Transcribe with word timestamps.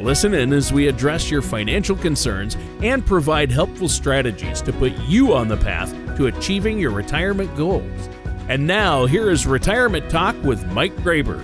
Listen 0.00 0.32
in 0.32 0.54
as 0.54 0.72
we 0.72 0.88
address 0.88 1.30
your 1.30 1.42
financial 1.42 1.94
concerns 1.94 2.56
and 2.82 3.04
provide 3.04 3.52
helpful 3.52 3.86
strategies 3.86 4.62
to 4.62 4.72
put 4.72 4.92
you 5.00 5.34
on 5.34 5.46
the 5.46 5.58
path 5.58 5.92
to 6.16 6.28
achieving 6.28 6.78
your 6.78 6.90
retirement 6.90 7.54
goals. 7.54 8.08
And 8.48 8.66
now, 8.66 9.04
here 9.04 9.30
is 9.30 9.46
Retirement 9.46 10.10
Talk 10.10 10.42
with 10.42 10.64
Mike 10.72 10.96
Graber. 10.96 11.38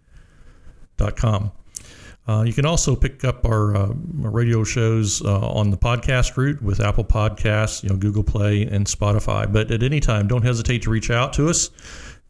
Uh, 2.27 2.41
you 2.41 2.53
can 2.53 2.65
also 2.65 2.95
pick 2.95 3.23
up 3.23 3.45
our, 3.45 3.75
uh, 3.75 3.93
radio 3.93 4.63
shows 4.63 5.23
uh, 5.23 5.47
on 5.47 5.69
the 5.69 5.77
podcast 5.77 6.35
route 6.37 6.59
with 6.61 6.79
Apple 6.79 7.03
Podcasts, 7.03 7.83
you 7.83 7.89
know, 7.89 7.97
Google 7.97 8.23
Play, 8.23 8.63
and 8.63 8.87
Spotify. 8.87 9.51
But 9.51 9.69
at 9.69 9.83
any 9.83 9.99
time, 9.99 10.27
don't 10.27 10.41
hesitate 10.41 10.81
to 10.83 10.89
reach 10.89 11.11
out 11.11 11.33
to 11.33 11.49
us 11.49 11.69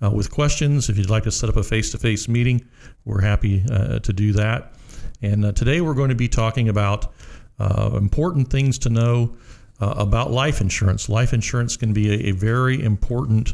uh, 0.04 0.10
with 0.10 0.32
questions. 0.32 0.90
If 0.90 0.98
you'd 0.98 1.10
like 1.10 1.24
to 1.24 1.32
set 1.32 1.50
up 1.50 1.58
a 1.58 1.64
face-to-face 1.64 2.28
meeting, 2.28 2.66
we're 3.06 3.22
happy 3.22 3.64
uh, 3.70 4.00
to 4.00 4.14
do 4.14 4.34
that. 4.34 4.74
And 5.22 5.46
uh, 5.46 5.52
today 5.52 5.82
we're 5.82 5.94
going 5.94 6.10
to 6.10 6.16
be 6.16 6.28
talking 6.28 6.70
about 6.70 7.14
important 7.60 8.50
things 8.50 8.78
to 8.80 8.90
know 8.90 9.38
about 9.80 10.32
life 10.32 10.60
insurance. 10.62 11.08
Life 11.08 11.34
insurance 11.34 11.78
can 11.78 11.94
be 11.94 12.10
a, 12.10 12.30
a 12.30 12.32
very 12.32 12.84
important 12.84 13.54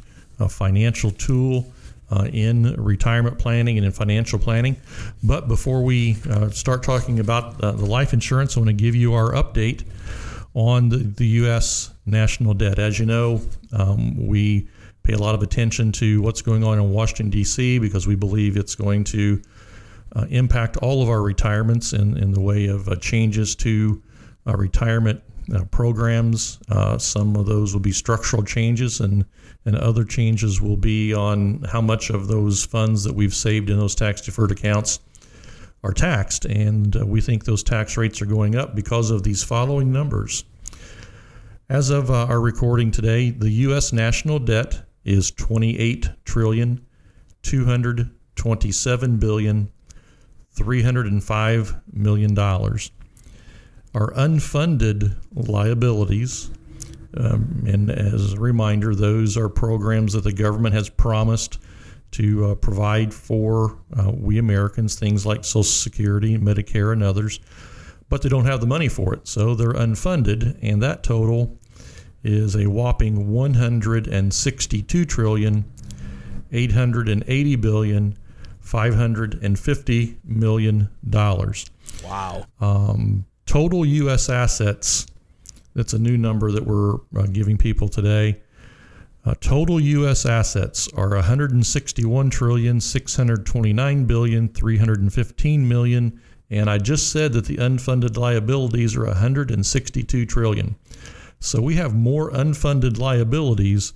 financial 0.50 1.12
tool 1.12 1.72
uh, 2.12 2.28
in 2.34 2.74
retirement 2.76 3.40
planning 3.40 3.78
and 3.78 3.86
in 3.86 3.92
financial 3.92 4.38
planning. 4.38 4.76
But 5.24 5.48
before 5.48 5.84
we 5.84 6.18
uh, 6.30 6.50
start 6.50 6.84
talking 6.84 7.20
about 7.20 7.64
uh, 7.64 7.72
the 7.72 7.86
life 7.86 8.14
insurance, 8.14 8.58
I 8.58 8.60
want 8.60 8.70
to 8.70 8.74
give 8.74 8.96
you 8.96 9.14
our 9.14 9.32
update 9.32 9.84
on 10.54 10.90
the, 10.90 10.98
the 10.98 11.28
U.S. 11.28 11.92
national 12.06 12.54
debt. 12.54 12.80
As 12.80 13.00
you 13.00 13.06
know, 13.06 13.42
um, 13.72 14.28
we 14.28 14.68
pay 15.04 15.14
a 15.14 15.18
lot 15.18 15.36
of 15.36 15.42
attention 15.42 15.92
to 15.94 16.22
what's 16.22 16.42
going 16.42 16.64
on 16.64 16.78
in 16.78 16.92
Washington, 16.92 17.30
D.C., 17.30 17.80
because 17.80 18.08
we 18.08 18.16
believe 18.16 18.58
it's 18.58 18.76
going 18.76 19.04
to 19.06 19.42
uh, 20.16 20.26
impact 20.30 20.78
all 20.78 21.02
of 21.02 21.10
our 21.10 21.22
retirements 21.22 21.94
in, 21.94 22.18
in 22.18 22.32
the 22.32 22.42
way 22.42 22.68
of 22.68 22.88
uh, 22.88 22.96
changes 22.98 23.56
to 23.56 24.02
uh, 24.48 24.56
retirement 24.56 25.22
uh, 25.56 25.64
programs. 25.66 26.60
Uh, 26.70 26.98
some 26.98 27.36
of 27.36 27.46
those 27.46 27.74
will 27.74 27.82
be 27.82 27.92
structural 27.92 28.44
changes, 28.44 29.00
and 29.00 29.26
and 29.66 29.76
other 29.76 30.04
changes 30.04 30.60
will 30.60 30.78
be 30.78 31.14
on 31.14 31.64
how 31.72 31.82
much 31.82 32.10
of 32.10 32.28
those 32.28 32.66
funds 32.66 33.04
that 33.04 33.14
we've 33.14 33.34
saved 33.34 33.70
in 33.70 33.78
those 33.78 33.94
tax 33.94 34.22
deferred 34.22 34.52
accounts 34.52 35.00
are 35.84 35.94
taxed. 35.94 36.46
And 36.46 36.96
uh, 36.96 37.06
we 37.06 37.22
think 37.22 37.46
those 37.46 37.62
tax 37.62 37.96
rates 37.96 38.22
are 38.24 38.26
going 38.26 38.56
up 38.56 38.76
because 38.76 39.12
of 39.12 39.22
these 39.22 39.44
following 39.44 39.92
numbers. 39.92 40.46
As 41.70 41.92
of 41.92 42.10
our 42.10 42.42
recording 42.42 42.90
today, 42.90 43.30
the 43.30 43.50
U.S. 43.52 43.94
national 43.94 44.40
debt 44.40 44.82
is 45.04 45.32
28 45.32 46.10
trillion 46.26 46.86
227 47.44 49.18
billion 49.18 49.72
305 50.52 51.76
million 51.94 52.34
dollars. 52.34 52.92
Our 53.94 54.12
unfunded 54.14 55.18
liabilities, 55.34 56.50
um, 57.18 57.64
and 57.68 57.90
as 57.90 58.34
a 58.34 58.40
reminder, 58.40 58.96
those 58.96 59.36
are 59.38 59.50
programs 59.50 60.14
that 60.14 60.24
the 60.24 60.32
government 60.32 60.76
has 60.76 60.90
promised 60.90 61.60
to 62.12 62.46
uh, 62.46 62.56
provide 62.56 63.14
for 63.14 63.80
uh, 63.98 64.12
we 64.14 64.38
Americans, 64.38 64.96
things 64.96 65.26
like 65.26 65.44
Social 65.44 65.64
Security, 65.64 66.38
Medicare, 66.38 66.94
and 66.94 67.04
others, 67.04 67.40
but 68.10 68.22
they 68.22 68.30
don't 68.30 68.46
have 68.46 68.62
the 68.62 68.68
money 68.68 68.90
for 68.90 69.14
it, 69.14 69.28
so 69.28 69.56
they're 69.56 69.74
unfunded, 69.74 70.58
and 70.62 70.82
that 70.82 71.04
total 71.04 71.58
is 72.24 72.56
a 72.56 72.68
whopping 72.68 73.32
162 73.32 75.06
trillion 75.06 75.66
880 76.52 77.56
billion 77.56 78.18
550 78.60 80.18
million 80.24 80.90
dollars. 81.10 81.66
Wow. 82.04 82.46
Um, 82.60 83.26
total 83.46 83.86
U.S. 83.86 84.30
assets. 84.30 85.08
That's 85.74 85.94
a 85.94 86.00
new 86.00 86.18
number 86.18 86.52
that 86.52 86.66
we're 86.66 86.96
uh, 87.18 87.28
giving 87.32 87.58
people 87.58 87.88
today. 87.88 88.42
Uh, 89.24 89.36
total 89.40 89.80
U.S. 89.80 90.26
assets 90.26 90.90
are 90.94 91.10
161 91.10 92.30
trillion 92.30 92.82
629 92.82 94.06
billion 94.06 94.50
315 94.50 95.68
million, 95.68 96.22
and 96.50 96.70
I 96.70 96.78
just 96.80 97.12
said 97.12 97.34
that 97.34 97.46
the 97.46 97.58
unfunded 97.58 98.18
liabilities 98.18 98.96
are 98.98 99.06
162 99.06 100.26
trillion. 100.26 100.76
So 101.44 101.60
we 101.60 101.74
have 101.76 101.96
more 101.96 102.30
unfunded 102.30 103.00
liabilities 103.00 103.94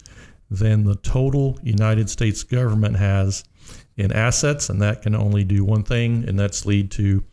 than 0.49 0.83
the 0.83 0.95
total 0.95 1.59
United 1.61 2.09
States 2.09 2.41
government 2.41 2.97
has 2.97 3.43
in 3.97 4.11
assets, 4.11 4.69
and 4.69 4.81
that 4.81 5.03
can 5.03 5.15
only 5.15 5.43
do 5.43 5.63
one 5.63 5.83
thing, 5.83 6.27
and 6.27 6.39
that's 6.39 6.65
lead 6.65 6.89
to 6.91 7.23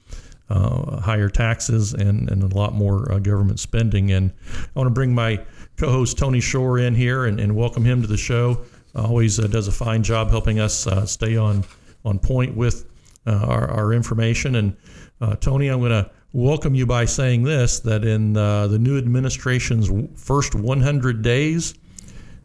uh, 0.51 1.01
higher 1.01 1.31
taxes 1.31 1.95
and, 1.95 2.31
and 2.31 2.43
a 2.43 2.55
lot 2.55 2.75
more 2.75 3.11
uh, 3.11 3.19
government 3.21 3.59
spending. 3.59 4.13
And 4.13 4.33
I 4.55 4.69
want 4.75 4.87
to 4.87 4.93
bring 4.95 5.15
my 5.15 5.43
co 5.79 5.91
host 5.91 6.19
Tony 6.19 6.41
Shore 6.41 6.79
in 6.79 6.95
here 6.95 7.25
and, 7.25 7.41
and 7.41 7.57
welcome 7.57 7.85
him 7.85 8.03
to 8.03 8.07
the 8.07 8.19
show. 8.19 8.67
Always 8.95 9.41
uh, 9.41 9.47
does 9.47 9.67
a 9.67 9.73
fine 9.73 10.03
job 10.03 10.29
helping 10.29 10.61
us 10.61 10.87
uh, 10.87 11.07
stay 11.07 11.39
on, 11.39 11.65
on 12.05 12.19
point 12.19 12.55
with 12.55 12.85
uh, 13.27 13.47
our, 13.47 13.71
our 13.71 13.93
information. 13.95 14.57
And 14.57 14.77
uh, 15.23 15.37
Tony, 15.37 15.69
I'm 15.69 15.79
going 15.79 15.91
to 15.91 16.11
welcome 16.33 16.75
you 16.75 16.87
by 16.87 17.05
saying 17.05 17.43
this 17.43 17.81
that 17.81 18.05
in 18.05 18.33
the 18.35 18.79
new 18.81 18.99
administration's 18.99 19.91
first 20.15 20.55
100 20.55 21.23
days, 21.23 21.75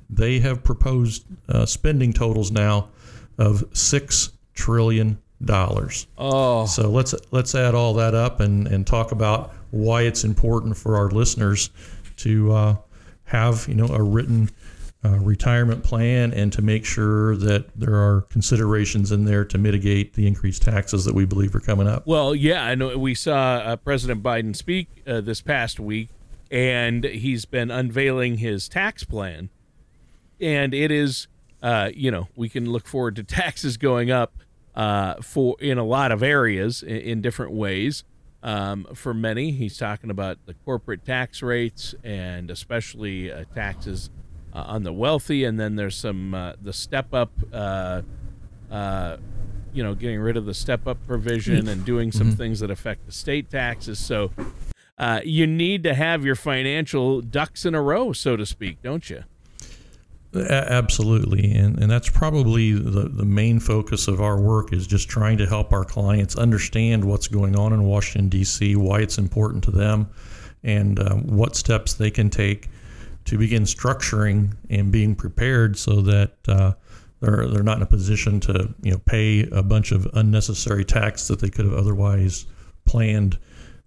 they 0.10 0.40
have 0.40 0.64
proposed 0.64 1.26
spending 1.66 2.14
totals 2.14 2.52
now 2.52 2.90
of 3.38 3.64
$6 3.72 4.32
trillion. 4.54 5.18
Oh. 6.18 6.66
So 6.66 6.90
let's 6.90 7.14
let's 7.32 7.54
add 7.54 7.76
all 7.76 7.94
that 7.96 8.16
up 8.16 8.40
and 8.40 8.68
and 8.68 8.88
talk 8.88 9.12
about 9.12 9.54
why 9.70 10.02
it's 10.04 10.24
important 10.24 10.76
for 10.78 10.98
our 10.98 11.10
listeners 11.10 11.70
to 12.18 12.52
uh, 12.52 12.76
have 13.26 13.68
you 13.68 13.76
know 13.76 13.88
a 13.88 14.02
written 14.02 14.50
uh, 15.06 15.18
retirement 15.20 15.84
plan 15.84 16.34
and 16.34 16.52
to 16.54 16.62
make 16.62 16.84
sure 16.84 17.36
that 17.38 17.70
there 17.80 17.96
are 17.96 18.22
considerations 18.30 19.12
in 19.12 19.26
there 19.26 19.46
to 19.46 19.58
mitigate 19.58 20.14
the 20.14 20.26
increased 20.26 20.64
taxes 20.64 21.06
that 21.06 21.14
we 21.14 21.26
believe 21.26 21.56
are 21.56 21.60
coming 21.60 21.88
up. 21.88 22.06
Well, 22.08 22.34
yeah, 22.34 22.64
I 22.64 22.76
know 22.76 22.98
we 22.98 23.14
saw 23.14 23.58
uh, 23.58 23.76
President 23.76 24.24
Biden 24.24 24.56
speak 24.56 25.04
uh, 25.06 25.22
this 25.22 25.42
past 25.42 25.80
week, 25.80 26.10
and 26.50 27.04
he's 27.04 27.46
been 27.46 27.70
unveiling 27.70 28.38
his 28.38 28.68
tax 28.68 29.04
plan, 29.04 29.50
and 30.42 30.74
it 30.74 30.92
is, 30.92 31.28
uh, 31.62 31.92
you 31.94 32.10
know, 32.10 32.28
we 32.36 32.50
can 32.50 32.72
look 32.72 32.88
forward 32.88 33.16
to 33.18 33.24
taxes 33.24 33.78
going 33.78 34.10
up 34.10 34.34
uh, 34.76 35.16
for 35.22 35.56
in 35.60 35.78
a 35.78 35.84
lot 35.84 36.12
of 36.12 36.24
areas 36.24 36.82
in, 36.82 36.98
in 36.98 37.22
different 37.22 37.52
ways. 37.52 38.04
Um, 38.44 38.88
for 38.94 39.14
many, 39.14 39.52
he's 39.52 39.78
talking 39.78 40.10
about 40.10 40.38
the 40.46 40.54
corporate 40.54 41.04
tax 41.04 41.42
rates 41.42 41.96
and 42.04 42.50
especially 42.50 43.32
uh, 43.32 43.46
taxes 43.54 44.10
uh, 44.58 44.64
on 44.64 44.84
the 44.84 44.92
wealthy. 44.92 45.44
And 45.44 45.60
then 45.60 45.76
there's 45.76 45.96
some 45.96 46.34
uh, 46.34 46.54
the 46.60 46.74
step 46.74 47.14
up, 47.14 47.32
uh, 47.54 48.02
uh, 48.72 49.18
you 49.72 49.84
know, 49.84 49.94
getting 49.94 50.20
rid 50.20 50.36
of 50.36 50.46
the 50.46 50.54
step 50.56 50.88
up 50.88 50.98
provision 51.06 51.68
and 51.68 51.86
doing 51.86 52.12
some 52.12 52.30
mm-hmm. 52.30 52.38
things 52.38 52.60
that 52.62 52.72
affect 52.72 53.06
the 53.06 53.12
state 53.12 53.52
taxes. 53.52 54.00
So 54.00 54.32
you 55.24 55.46
need 55.46 55.84
to 55.84 55.94
have 55.94 56.26
your 56.26 56.36
financial 56.36 57.22
ducks 57.22 57.66
in 57.66 57.76
a 57.76 57.82
row, 57.82 58.14
so 58.14 58.36
to 58.36 58.46
speak, 58.46 58.82
don't 58.82 59.08
you? 59.10 59.24
Absolutely, 60.36 61.52
and 61.52 61.80
and 61.80 61.90
that's 61.90 62.10
probably 62.10 62.74
the 62.74 63.10
the 63.10 63.26
main 63.26 63.60
focus 63.60 64.08
of 64.08 64.22
our 64.22 64.40
work 64.40 64.74
is 64.74 64.86
just 64.86 65.08
trying 65.08 65.38
to 65.38 65.46
help 65.46 65.72
our 65.72 65.86
clients 65.86 66.36
understand 66.36 67.06
what's 67.06 67.28
going 67.28 67.56
on 67.56 67.74
in 67.74 67.84
Washington 67.84 68.28
D.C., 68.30 68.76
why 68.76 69.00
it's 69.00 69.18
important 69.18 69.64
to 69.66 69.72
them, 69.72 70.10
and 70.64 71.00
uh, 71.00 71.16
what 71.16 71.56
steps 71.56 71.94
they 71.94 72.12
can 72.12 72.30
take 72.30 72.70
to 73.28 73.38
begin 73.38 73.64
structuring 73.64 74.56
and 74.70 74.92
being 74.92 75.16
prepared 75.16 75.78
so 75.78 76.02
that 76.02 76.32
uh, 76.48 76.72
they're 77.20 77.48
they're 77.48 77.64
not 77.64 77.78
in 77.78 77.84
a 77.84 77.88
position 77.88 78.40
to 78.40 78.74
you 78.82 78.92
know 78.92 78.98
pay 79.06 79.48
a 79.52 79.62
bunch 79.62 79.92
of 79.92 80.08
unnecessary 80.14 80.86
tax 80.86 81.28
that 81.28 81.40
they 81.40 81.50
could 81.50 81.66
have 81.66 81.74
otherwise 81.74 82.46
planned 82.86 83.38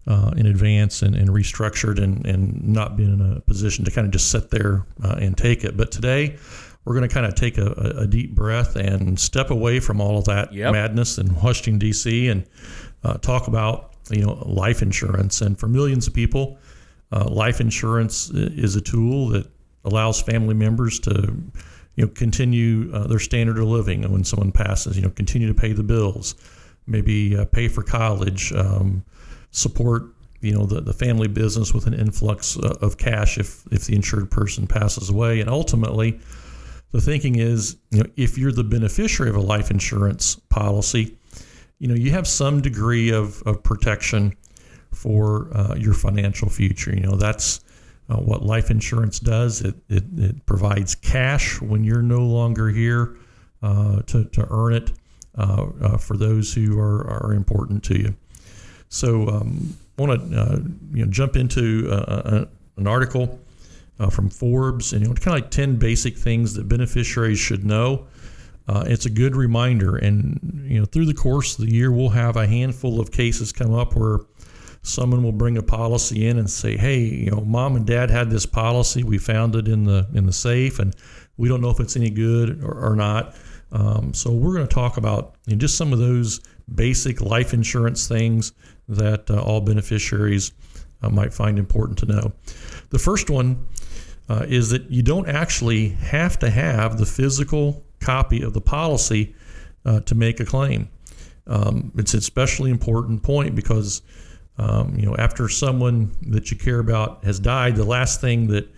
uh, 0.07 0.33
in 0.37 0.47
advance 0.47 1.03
and, 1.03 1.15
and 1.15 1.31
restructured 1.31 2.03
and, 2.03 2.27
and 2.27 2.63
not 2.63 2.97
being 2.97 3.15
in 3.15 3.37
a 3.37 3.41
position 3.41 3.85
to 3.85 3.91
kind 3.91 4.07
of 4.07 4.13
just 4.13 4.31
sit 4.31 4.51
there 4.51 4.85
uh, 5.05 5.17
and 5.21 5.37
take 5.37 5.65
it. 5.65 5.77
But 5.77 5.91
today, 5.91 6.37
we're 6.85 6.95
going 6.95 7.09
to 7.09 7.15
kind 7.15 7.27
of 7.27 7.35
take 7.35 7.59
a, 7.59 7.71
a, 7.99 8.07
deep 8.07 8.35
breath 8.35 8.77
and 8.77 9.21
step 9.21 9.51
away 9.51 9.79
from 9.81 10.01
all 10.01 10.19
of 10.19 10.25
that 10.25 10.53
yep. 10.53 10.73
madness 10.73 11.19
in 11.19 11.35
Washington 11.37 11.79
D.C. 11.79 12.29
and 12.29 12.47
uh, 13.05 13.15
talk 13.19 13.47
about 13.47 13.95
you 14.11 14.25
know 14.25 14.35
life 14.47 14.83
insurance. 14.83 15.41
And 15.41 15.59
for 15.59 15.67
millions 15.67 16.07
of 16.07 16.15
people, 16.15 16.59
uh, 17.13 17.29
life 17.29 17.61
insurance 17.61 18.31
is 18.31 18.77
a 18.77 18.81
tool 18.81 19.29
that 19.29 19.51
allows 19.85 20.21
family 20.21 20.55
members 20.55 21.01
to 21.01 21.35
you 21.97 22.05
know 22.05 22.09
continue 22.09 22.93
uh, 22.95 23.07
their 23.07 23.19
standard 23.19 23.59
of 23.59 23.65
living 23.65 24.11
when 24.11 24.25
someone 24.25 24.53
passes. 24.53 24.97
You 24.97 25.03
know, 25.03 25.11
continue 25.11 25.49
to 25.49 25.55
pay 25.55 25.73
the 25.73 25.83
bills, 25.83 26.35
maybe 26.87 27.37
uh, 27.37 27.45
pay 27.47 27.69
for 27.69 27.83
college. 27.83 28.53
Um, 28.53 29.05
support 29.53 30.05
you 30.41 30.53
know 30.53 30.65
the, 30.65 30.81
the 30.81 30.93
family 30.93 31.29
business 31.29 31.75
with 31.75 31.87
an 31.87 31.95
influx 31.95 32.57
uh, 32.59 32.75
of 32.81 32.99
cash 32.99 33.39
if 33.39 33.67
if 33.73 33.85
the 33.87 33.95
insured 33.95 34.31
person 34.31 34.67
passes 34.67 35.11
away 35.11 35.41
and 35.41 35.51
ultimately 35.51 36.19
the 36.93 37.01
thinking 37.01 37.37
is 37.37 37.77
you 37.91 37.99
know 37.99 38.09
if 38.17 38.39
you're 38.39 38.53
the 38.53 38.65
beneficiary 38.65 39.29
of 39.29 39.37
a 39.37 39.41
life 39.41 39.71
insurance 39.71 40.37
policy 40.49 41.17
you 41.79 41.89
know 41.89 41.95
you 41.95 42.11
have 42.11 42.27
some 42.27 42.61
degree 42.61 43.11
of, 43.11 43.43
of 43.43 43.63
protection 43.63 44.35
for 44.93 45.49
uh, 45.57 45.75
your 45.77 45.95
financial 45.95 46.49
future. 46.49 46.95
You 46.95 47.03
know 47.03 47.17
that's 47.17 47.61
uh, 48.09 48.17
what 48.17 48.43
life 48.43 48.71
insurance 48.71 49.21
does. 49.21 49.63
It, 49.63 49.77
it, 49.89 50.05
it, 50.17 50.47
provides 50.47 50.95
cash 50.95 51.61
when 51.61 51.85
you're 51.85 52.03
no 52.03 52.21
longer 52.21 52.69
here 52.69 53.17
uh, 53.63 54.03
to, 54.03 54.25
to 54.25 54.47
earn 54.51 54.75
it 54.75 54.93
uh, 55.39 55.67
uh, 55.81 55.97
for 55.97 56.17
those 56.17 56.53
who 56.53 56.79
are, 56.79 57.07
are 57.09 57.33
important 57.33 57.85
to 57.85 57.99
you. 57.99 58.17
So 58.89 59.29
I 59.29 60.03
want 60.03 60.31
to 60.31 60.65
you 60.93 61.05
know 61.05 61.11
jump 61.11 61.37
into 61.37 61.89
uh, 61.91 61.95
uh, 61.95 62.45
an 62.77 62.87
article 62.87 63.39
from 64.11 64.31
Forbes, 64.31 64.95
and 64.95 65.03
you 65.03 65.09
know, 65.09 65.15
kind 65.15 65.37
of 65.37 65.45
like 65.45 65.51
ten 65.51 65.77
basic 65.77 66.17
things 66.17 66.55
that 66.55 66.69
beneficiaries 66.69 67.39
should 67.39 67.65
know. 67.65 68.07
Uh, 68.67 68.85
it's 68.87 69.07
a 69.07 69.11
good 69.11 69.37
reminder, 69.37 69.97
and 69.97 70.65
you 70.67 70.81
know 70.81 70.85
through 70.85 71.07
the 71.07 71.15
course 71.15 71.59
of 71.59 71.67
the 71.67 71.73
year, 71.73 71.93
we'll 71.93 72.09
have 72.09 72.37
a 72.37 72.47
handful 72.47 72.99
of 72.99 73.13
cases 73.13 73.53
come 73.53 73.75
up 73.75 73.95
where 73.95 74.21
someone 74.83 75.23
will 75.23 75.33
bring 75.33 75.59
a 75.59 75.63
policy 75.63 76.27
in 76.27 76.39
and 76.39 76.49
say, 76.49 76.77
"Hey, 76.77 77.01
you 77.01 77.31
know, 77.31 77.41
mom 77.41 77.77
and 77.77 77.87
dad 77.87 78.11
had 78.11 78.31
this 78.31 78.47
policy. 78.47 79.03
We 79.03 79.19
found 79.19 79.55
it 79.55 79.69
in 79.69 79.85
the 79.85 80.07
in 80.15 80.27
the 80.27 80.33
safe, 80.33 80.79
and 80.79 80.95
we 81.37 81.49
don't 81.49 81.61
know 81.61 81.71
if 81.71 81.81
it's 81.81 81.97
any 81.97 82.11
good 82.11 82.63
or, 82.63 82.93
or 82.93 82.97
not." 82.97 83.35
Um, 83.73 84.13
so 84.15 84.33
we're 84.33 84.55
going 84.55 84.67
to 84.67 84.75
talk 84.75 84.97
about 84.97 85.37
you 85.47 85.55
know, 85.55 85.59
just 85.59 85.77
some 85.77 85.93
of 85.93 85.99
those 85.99 86.41
basic 86.75 87.21
life 87.21 87.55
insurance 87.55 88.09
things 88.09 88.53
that 88.89 89.31
uh, 89.31 89.41
all 89.41 89.61
beneficiaries 89.61 90.53
uh, 91.03 91.09
might 91.09 91.33
find 91.33 91.59
important 91.59 91.99
to 91.99 92.07
know. 92.07 92.33
The 92.91 92.99
first 92.99 93.31
one 93.31 93.67
uh, 94.29 94.47
is 94.49 94.71
that 94.71 94.91
you 94.91 95.03
don't 95.03 95.29
actually 95.29 95.91
have 95.91 96.39
to 96.41 96.51
have 96.51 96.99
the 96.99 97.07
physical 97.07 97.85
copy 98.01 98.43
of 98.43 98.55
the 98.55 98.61
policy 98.61 99.35
uh, 99.85 100.01
to 100.01 100.15
make 100.15 100.41
a 100.41 100.45
claim. 100.45 100.89
Um, 101.47 101.93
it's 101.97 102.15
an 102.15 102.19
especially 102.19 102.71
important 102.71 103.23
point 103.23 103.55
because 103.55 104.03
um, 104.61 104.95
you 104.95 105.07
know 105.07 105.17
after 105.17 105.49
someone 105.49 106.15
that 106.29 106.51
you 106.51 106.57
care 106.57 106.81
about 106.81 107.25
has 107.25 107.41
died, 107.41 107.77
the 107.77 107.85
last 107.85 108.21
thing 108.21 108.49
that 108.49 108.69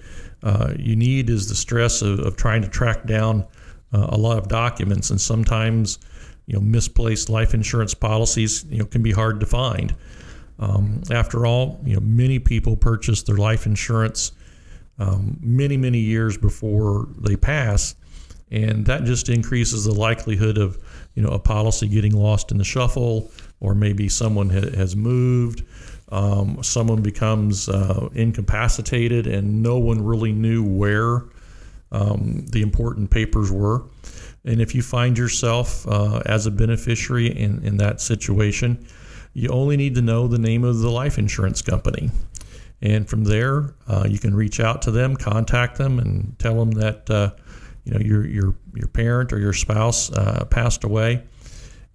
uh, 0.44 0.73
you 0.79 0.94
need 0.94 1.29
is 1.29 1.49
the 1.49 1.56
stress 1.56 2.02
of, 2.02 2.20
of 2.20 2.37
trying 2.37 2.62
to 2.62 2.69
track 2.69 3.05
down 3.05 3.44
uh, 3.93 4.06
a 4.11 4.17
lot 4.17 4.38
of 4.38 4.46
documents, 4.46 5.11
and 5.11 5.20
sometimes 5.20 5.99
you 6.46 6.55
know 6.55 6.61
misplaced 6.61 7.29
life 7.29 7.52
insurance 7.52 7.94
policies 7.94 8.64
you 8.70 8.79
know 8.79 8.84
can 8.84 9.02
be 9.02 9.11
hard 9.11 9.40
to 9.40 9.46
find. 9.46 9.94
Um, 10.61 11.02
after 11.11 11.46
all, 11.46 11.81
you 11.85 11.94
know 11.94 12.00
many 12.00 12.38
people 12.38 12.76
purchase 12.76 13.25
their 13.25 13.37
life 13.37 13.67
insurance 13.67 14.31
um, 15.00 15.37
many 15.40 15.76
many 15.76 15.99
years 15.99 16.38
before 16.38 17.08
they 17.19 17.35
pass, 17.35 17.96
and 18.52 18.87
that 18.87 19.02
just 19.02 19.28
increases 19.28 19.85
the 19.85 19.94
likelihood 19.94 20.58
of 20.58 20.78
you 21.17 21.23
know 21.25 21.31
a 21.31 21.40
policy 21.40 21.88
getting 21.88 22.14
lost 22.14 22.52
in 22.52 22.58
the 22.58 22.64
shuffle, 22.64 23.32
or 23.62 23.75
maybe 23.75 24.09
someone 24.09 24.50
ha- 24.50 24.76
has 24.76 24.94
moved. 24.97 25.64
Um, 26.11 26.62
someone 26.62 27.00
becomes 27.00 27.69
uh, 27.69 28.09
incapacitated 28.12 29.26
and 29.26 29.62
no 29.62 29.79
one 29.79 30.05
really 30.05 30.32
knew 30.32 30.62
where 30.62 31.23
um, 31.93 32.44
the 32.50 32.61
important 32.61 33.11
papers 33.11 33.50
were. 33.50 33.85
And 34.44 34.61
if 34.61 34.75
you 34.75 34.82
find 34.82 35.17
yourself 35.17 35.87
uh, 35.87 36.20
as 36.26 36.47
a 36.47 36.50
beneficiary 36.50 37.29
in, 37.29 37.64
in 37.64 37.76
that 37.76 38.00
situation, 38.00 38.85
you 39.32 39.49
only 39.50 39.76
need 39.76 39.94
to 39.94 40.03
know 40.03 40.26
the 40.26 40.38
name 40.38 40.64
of 40.64 40.81
the 40.81 40.91
life 40.91 41.17
insurance 41.17 41.62
company. 41.62 42.11
And 42.82 43.09
from 43.09 43.23
there, 43.25 43.75
uh, 43.87 44.06
you 44.09 44.19
can 44.19 44.35
reach 44.35 44.59
out 44.59 44.82
to 44.82 44.91
them, 44.91 45.17
contact 45.17 45.79
them, 45.79 46.00
and 46.00 46.37
tell 46.41 46.56
them 46.56 46.73
that 46.73 47.09
uh, 47.09 47.31
you 47.85 47.93
know 47.93 48.00
your 48.00 48.26
your 48.26 48.55
your 48.75 48.88
parent 48.88 49.32
or 49.32 49.38
your 49.38 49.53
spouse 49.53 50.11
uh, 50.12 50.44
passed 50.47 50.82
away, 50.82 51.23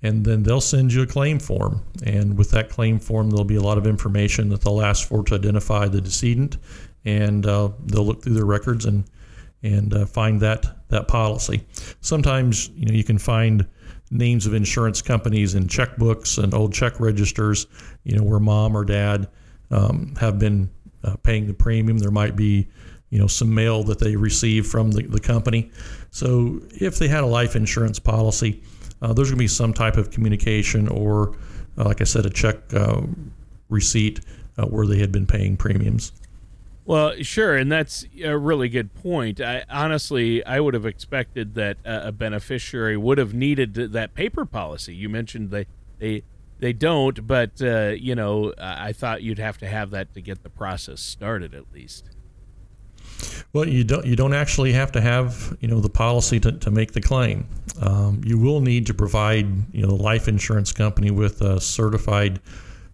and 0.03 0.25
then 0.25 0.43
they'll 0.43 0.61
send 0.61 0.93
you 0.93 1.01
a 1.01 1.07
claim 1.07 1.39
form. 1.39 1.83
And 2.03 2.37
with 2.37 2.51
that 2.51 2.69
claim 2.69 2.99
form, 2.99 3.29
there'll 3.29 3.45
be 3.45 3.55
a 3.55 3.61
lot 3.61 3.77
of 3.77 3.87
information 3.87 4.49
that 4.49 4.61
they'll 4.61 4.81
ask 4.81 5.07
for 5.07 5.23
to 5.23 5.35
identify 5.35 5.87
the 5.87 6.01
decedent, 6.01 6.57
and 7.05 7.45
uh, 7.45 7.69
they'll 7.85 8.05
look 8.05 8.23
through 8.23 8.35
their 8.35 8.45
records 8.45 8.85
and 8.85 9.05
and 9.63 9.93
uh, 9.93 10.05
find 10.05 10.39
that 10.41 10.65
that 10.89 11.07
policy. 11.07 11.65
Sometimes 12.01 12.69
you 12.69 12.85
know 12.85 12.93
you 12.93 13.03
can 13.03 13.17
find 13.17 13.67
names 14.11 14.45
of 14.45 14.53
insurance 14.53 15.01
companies 15.01 15.55
in 15.55 15.67
checkbooks 15.67 16.41
and 16.41 16.53
old 16.53 16.73
check 16.73 16.99
registers. 16.99 17.65
You 18.03 18.17
know 18.17 18.23
where 18.23 18.39
mom 18.39 18.77
or 18.77 18.85
dad 18.85 19.27
um, 19.71 20.13
have 20.19 20.37
been 20.37 20.69
uh, 21.03 21.15
paying 21.17 21.47
the 21.47 21.53
premium. 21.53 21.97
There 21.97 22.11
might 22.11 22.35
be 22.35 22.67
you 23.09 23.19
know 23.19 23.27
some 23.27 23.53
mail 23.53 23.83
that 23.83 23.99
they 23.99 24.15
receive 24.15 24.67
from 24.67 24.91
the, 24.91 25.03
the 25.03 25.19
company. 25.19 25.71
So 26.11 26.61
if 26.71 26.99
they 26.99 27.07
had 27.07 27.23
a 27.23 27.27
life 27.27 27.55
insurance 27.55 27.99
policy, 27.99 28.61
uh, 29.01 29.13
there's 29.13 29.29
going 29.29 29.37
to 29.37 29.43
be 29.43 29.47
some 29.47 29.73
type 29.73 29.97
of 29.97 30.11
communication 30.11 30.87
or, 30.87 31.35
uh, 31.77 31.85
like 31.85 32.01
I 32.01 32.03
said, 32.03 32.25
a 32.25 32.29
check 32.29 32.73
uh, 32.73 33.01
receipt 33.69 34.19
uh, 34.57 34.65
where 34.65 34.85
they 34.87 34.99
had 34.99 35.11
been 35.11 35.27
paying 35.27 35.57
premiums. 35.57 36.11
Well, 36.85 37.21
sure, 37.21 37.55
and 37.57 37.69
that's 37.69 38.05
a 38.23 38.37
really 38.37 38.69
good 38.69 38.93
point. 38.95 39.41
I 39.41 39.65
honestly, 39.69 40.43
I 40.45 40.61
would 40.61 40.73
have 40.73 40.85
expected 40.85 41.53
that 41.55 41.77
a 41.83 42.13
beneficiary 42.13 42.95
would 42.95 43.17
have 43.17 43.33
needed 43.33 43.73
that 43.73 44.13
paper 44.13 44.45
policy. 44.45 44.95
You 44.95 45.09
mentioned 45.09 45.51
they 45.51 45.67
they 45.99 46.23
they 46.59 46.71
don't, 46.71 47.27
but 47.27 47.61
uh, 47.61 47.89
you 47.89 48.15
know, 48.15 48.53
I 48.57 48.93
thought 48.93 49.21
you'd 49.21 49.37
have 49.37 49.57
to 49.57 49.67
have 49.67 49.89
that 49.91 50.13
to 50.13 50.21
get 50.21 50.43
the 50.43 50.49
process 50.49 51.01
started 51.01 51.53
at 51.53 51.65
least. 51.73 52.09
Well, 53.53 53.67
you 53.67 53.83
don't 53.83 54.05
you 54.05 54.15
don't 54.15 54.33
actually 54.33 54.73
have 54.73 54.91
to 54.91 55.01
have 55.01 55.55
you 55.61 55.67
know 55.67 55.79
the 55.79 55.89
policy 55.89 56.39
to, 56.41 56.51
to 56.51 56.71
make 56.71 56.91
the 56.91 57.01
claim. 57.01 57.47
Um, 57.81 58.21
you 58.25 58.37
will 58.37 58.61
need 58.61 58.85
to 58.87 58.93
provide 58.93 59.47
you 59.73 59.81
know 59.81 59.87
the 59.87 60.03
life 60.03 60.27
insurance 60.27 60.71
company 60.71 61.11
with 61.11 61.41
a 61.41 61.59
certified 61.61 62.39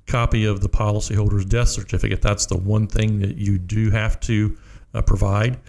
copy 0.05 0.45
of 0.45 0.62
the 0.62 0.69
policyholder's 0.69 1.45
death 1.45 1.69
certificate. 1.69 2.22
That's 2.22 2.45
the 2.45 2.57
one 2.57 2.88
thing 2.88 3.19
that 3.19 3.38
you 3.38 3.57
do 3.57 3.89
have 3.91 4.19
to 4.22 4.57
uh, 4.93 5.01
provide. 5.01 5.60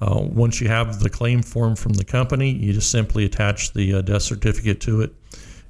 Uh, 0.00 0.20
once 0.20 0.60
you 0.60 0.68
have 0.68 1.00
the 1.00 1.08
claim 1.08 1.42
form 1.42 1.76
from 1.76 1.94
the 1.94 2.04
company, 2.04 2.50
you 2.50 2.72
just 2.72 2.90
simply 2.90 3.24
attach 3.24 3.72
the 3.72 3.94
uh, 3.94 4.00
death 4.02 4.22
certificate 4.22 4.80
to 4.82 5.00
it 5.00 5.14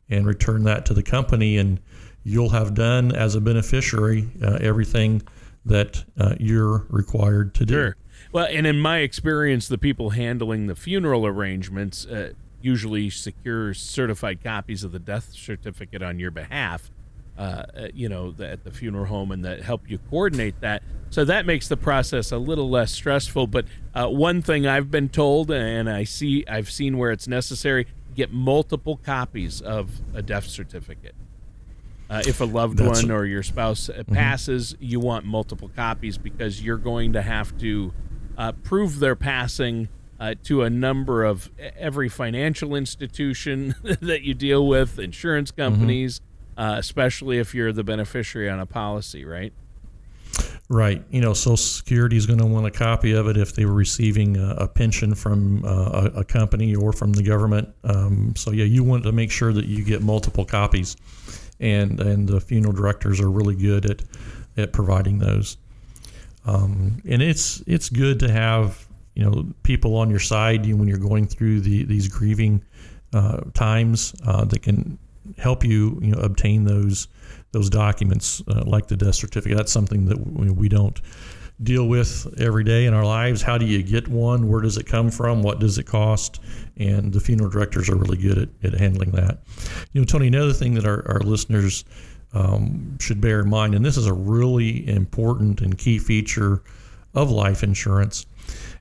and 0.09 0.27
return 0.27 0.65
that 0.65 0.87
to 0.87 0.95
the 0.95 1.03
company, 1.03 1.59
and 1.59 1.81
you'll 2.25 2.49
have 2.49 2.75
done 2.75 3.15
as 3.15 3.35
a 3.35 3.41
beneficiary 3.41 4.29
uh, 4.43 4.59
everything 4.61 5.23
that 5.67 6.05
uh, 6.19 6.35
you're 6.41 6.87
required 6.89 7.55
to 7.55 7.65
do. 7.65 7.75
Sure. 7.75 7.97
Well, 8.35 8.49
and 8.51 8.67
in 8.67 8.81
my 8.81 8.99
experience, 8.99 9.69
the 9.69 9.79
people 9.79 10.11
handling 10.11 10.67
the 10.67 10.75
funeral 10.75 11.25
arrangements 11.25 12.05
uh, 12.05 12.33
usually 12.61 13.09
secure 13.09 13.73
certified 13.73 14.43
copies 14.43 14.85
of 14.85 14.93
the 14.93 14.99
death 14.99 15.33
certificate 15.33 16.03
on 16.03 16.19
your 16.19 16.31
behalf 16.31 16.91
uh, 17.37 17.41
uh, 17.77 17.89
you 17.93 18.09
know, 18.09 18.31
the, 18.31 18.49
at 18.49 18.63
the 18.63 18.71
funeral 18.71 19.07
home 19.07 19.33
and 19.33 19.45
that 19.45 19.61
help 19.61 19.91
you 19.91 19.99
coordinate 20.11 20.61
that. 20.61 20.85
So 21.11 21.25
that 21.25 21.47
makes 21.47 21.67
the 21.67 21.77
process 21.77 22.31
a 22.31 22.39
little 22.39 22.71
less 22.71 22.93
stressful. 22.93 23.49
But 23.49 23.67
uh, 23.93 24.07
one 24.07 24.41
thing 24.41 24.69
I've 24.69 24.89
been 24.89 25.09
told, 25.09 25.51
and 25.51 25.91
I 25.91 26.05
see, 26.05 26.45
I've 26.47 26.71
seen 26.71 26.97
where 26.97 27.11
it's 27.11 27.27
necessary, 27.27 27.89
get 28.15 28.33
multiple 28.33 28.99
copies 28.99 29.61
of 29.61 30.01
a 30.15 30.23
death 30.23 30.47
certificate. 30.47 31.17
Uh, 32.09 32.23
if 32.25 32.41
a 32.41 32.45
loved 32.45 32.79
That's 32.79 33.03
one 33.03 33.11
or 33.11 33.25
your 33.25 33.43
spouse 33.43 33.89
mm-hmm. 33.89 34.15
passes, 34.15 34.77
you 34.79 35.01
want 35.01 35.25
multiple 35.25 35.71
copies 35.75 36.19
because 36.19 36.63
you're 36.63 36.77
going 36.77 37.15
to 37.15 37.23
have 37.23 37.59
to 37.59 37.93
uh, 38.37 38.53
prove 38.53 38.99
their 38.99 39.17
passing 39.17 39.89
uh, 40.21 40.35
to 40.45 40.63
a 40.63 40.71
number 40.71 41.25
of 41.25 41.51
every 41.77 42.09
financial 42.09 42.75
institution 42.75 43.75
that 43.83 44.23
you 44.23 44.35
deal 44.35 44.67
with, 44.67 44.99
insurance 44.99 45.51
mm-hmm. 45.51 45.63
companies, 45.63 46.21
mm-hmm. 46.21 46.61
uh, 46.61 46.79
especially 46.79 47.39
if 47.39 47.55
you're 47.55 47.73
the 47.73 47.85
beneficiary 47.85 48.49
on 48.49 48.61
a 48.61 48.67
policy, 48.67 49.25
right? 49.25 49.53
Right. 50.71 51.05
You 51.11 51.21
know, 51.21 51.35
Social 51.35 51.57
Security 51.59 52.17
is 52.17 52.27
going 52.27 52.39
to 52.39 52.47
want 52.47 52.67
a 52.67 52.71
copy 52.71 53.13
of 53.13 53.29
it 53.29 53.37
if 53.37 53.55
they 53.55 53.67
were 53.67 53.75
receiving 53.75 54.37
a, 54.39 54.55
a 54.61 54.69
pension 54.69 55.15
from 55.15 55.65
uh, 55.65 56.11
a, 56.15 56.21
a, 56.21 56.25
company 56.25 56.75
or 56.75 56.93
from 56.93 57.13
the 57.13 57.23
government. 57.23 57.69
Um, 57.85 58.35
so 58.35 58.51
yeah, 58.51 58.65
you 58.65 58.83
want 58.83 59.05
to 59.05 59.13
make 59.13 59.31
sure 59.31 59.53
that 59.53 59.67
you 59.67 59.85
get 59.85 60.03
multiple 60.03 60.45
copies, 60.45 60.97
and 61.61 62.01
and 62.01 62.27
the 62.27 62.41
funeral 62.41 62.73
directors 62.73 63.21
are 63.21 63.31
really 63.31 63.55
good 63.55 63.89
at 63.91 64.03
at 64.57 64.73
providing 64.73 65.19
those. 65.19 65.59
Um, 66.47 67.01
and 67.09 67.23
it's 67.23 67.63
it's 67.67 67.89
good 67.89 68.21
to 68.21 68.31
have 68.31 68.87
you 69.15 69.25
know 69.25 69.47
people 69.63 69.97
on 69.97 70.11
your 70.11 70.21
side 70.21 70.67
when 70.67 70.89
you're 70.89 70.99
going 70.99 71.27
through 71.27 71.61
the, 71.61 71.85
these 71.85 72.09
grieving 72.09 72.63
uh, 73.13 73.43
times 73.55 74.15
uh, 74.27 74.45
that 74.45 74.63
can 74.63 74.99
help 75.39 75.65
you 75.65 75.99
you 76.03 76.13
know 76.13 76.19
obtain 76.19 76.65
those 76.65 77.09
those 77.53 77.71
documents 77.71 78.43
uh, 78.49 78.65
like 78.67 78.89
the 78.89 78.97
death 78.97 79.15
certificate. 79.15 79.57
That's 79.57 79.73
something 79.73 80.07
that 80.07 80.19
we, 80.19 80.69
don't 80.69 81.01
deal 81.63 81.87
with 81.87 82.35
every 82.41 82.65
day 82.65 82.85
in 82.87 82.93
our 82.95 83.05
lives. 83.05 83.41
How 83.41 83.57
do 83.57 83.65
you 83.65 83.81
get 83.81 84.09
one? 84.09 84.49
Where 84.49 84.61
does 84.61 84.77
it 84.77 84.87
come 84.87 85.09
from? 85.09 85.41
What 85.41 85.61
does 85.61 85.79
it 85.79 85.85
cost? 85.85 86.41
And 86.77 87.13
the 87.13 87.21
funeral 87.21 87.49
directors 87.49 87.89
are 87.89 87.95
really 87.95 88.17
good 88.17 88.39
at, 88.39 88.73
at 88.73 88.81
handling 88.81 89.13
that. 89.13 89.39
You 89.93 90.01
know, 90.01 90.05
Tony, 90.05 90.27
another 90.27 90.53
thing 90.53 90.75
that 90.75 90.85
our, 90.85 91.09
our 91.09 91.21
listeners 91.21 91.85
um, 92.35 92.99
should 93.01 93.21
bear 93.21 93.41
in 93.41 93.49
mind, 93.49 93.75
and 93.75 93.85
this 93.85 93.97
is 93.97 94.07
a 94.07 94.13
really 94.13 94.87
important 94.89 95.61
and 95.61 95.79
key 95.79 95.99
feature 95.99 96.63
of 97.15 97.31
life 97.31 97.63
insurance, 97.63 98.27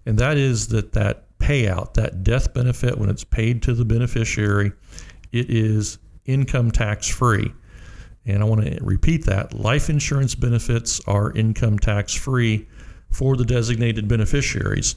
and 0.05 0.17
that 0.19 0.37
is 0.37 0.67
that 0.69 0.91
that 0.93 1.25
payout, 1.39 1.93
that 1.93 2.23
death 2.23 2.53
benefit, 2.53 2.97
when 2.97 3.09
it's 3.09 3.23
paid 3.23 3.61
to 3.63 3.73
the 3.73 3.85
beneficiary, 3.85 4.71
it 5.31 5.49
is 5.49 5.97
income 6.25 6.71
tax 6.71 7.07
free. 7.07 7.51
And 8.25 8.41
I 8.41 8.45
want 8.45 8.65
to 8.65 8.77
repeat 8.81 9.25
that 9.25 9.53
life 9.53 9.89
insurance 9.89 10.35
benefits 10.35 11.01
are 11.05 11.33
income 11.33 11.77
tax 11.77 12.13
free 12.13 12.67
for 13.09 13.35
the 13.35 13.43
designated 13.43 14.07
beneficiaries. 14.07 14.95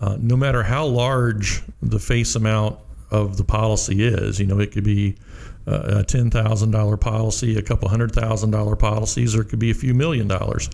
Uh, 0.00 0.16
no 0.18 0.36
matter 0.36 0.62
how 0.62 0.86
large 0.86 1.62
the 1.82 1.98
face 1.98 2.34
amount 2.34 2.78
of 3.10 3.36
the 3.36 3.44
policy 3.44 4.02
is, 4.04 4.40
you 4.40 4.46
know, 4.46 4.58
it 4.58 4.72
could 4.72 4.84
be 4.84 5.16
a 5.66 6.04
$10,000 6.04 7.00
policy, 7.00 7.56
a 7.56 7.62
couple 7.62 7.88
hundred 7.88 8.12
thousand 8.12 8.50
dollar 8.50 8.76
policies, 8.76 9.34
or 9.34 9.42
it 9.42 9.46
could 9.46 9.58
be 9.58 9.70
a 9.70 9.74
few 9.74 9.94
million 9.94 10.28
dollars. 10.28 10.68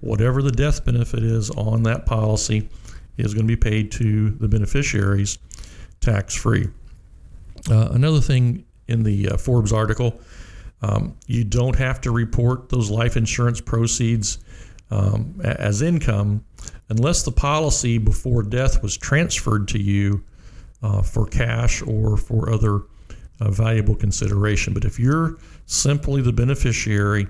Whatever 0.00 0.42
the 0.42 0.50
death 0.50 0.84
benefit 0.84 1.22
is 1.22 1.50
on 1.50 1.84
that 1.84 2.06
policy 2.06 2.68
is 3.16 3.34
going 3.34 3.46
to 3.46 3.56
be 3.56 3.56
paid 3.56 3.92
to 3.92 4.30
the 4.30 4.48
beneficiaries 4.48 5.38
tax 6.00 6.34
free. 6.34 6.66
Uh, 7.70 7.90
another 7.92 8.20
thing 8.20 8.64
in 8.88 9.04
the 9.04 9.28
uh, 9.28 9.36
Forbes 9.36 9.72
article, 9.72 10.20
um, 10.82 11.16
you 11.26 11.44
don't 11.44 11.76
have 11.76 12.00
to 12.00 12.10
report 12.10 12.68
those 12.68 12.90
life 12.90 13.16
insurance 13.16 13.60
proceeds 13.60 14.38
um, 14.90 15.40
as 15.44 15.80
income 15.80 16.44
unless 16.88 17.22
the 17.22 17.32
policy 17.32 17.98
before 17.98 18.42
death 18.42 18.82
was 18.82 18.96
transferred 18.96 19.68
to 19.68 19.80
you 19.80 20.22
uh, 20.82 21.00
for 21.00 21.26
cash 21.26 21.80
or 21.82 22.16
for 22.16 22.50
other 22.52 22.82
a 23.40 23.50
valuable 23.50 23.94
consideration. 23.94 24.74
But 24.74 24.84
if 24.84 24.98
you're 24.98 25.38
simply 25.66 26.22
the 26.22 26.32
beneficiary, 26.32 27.26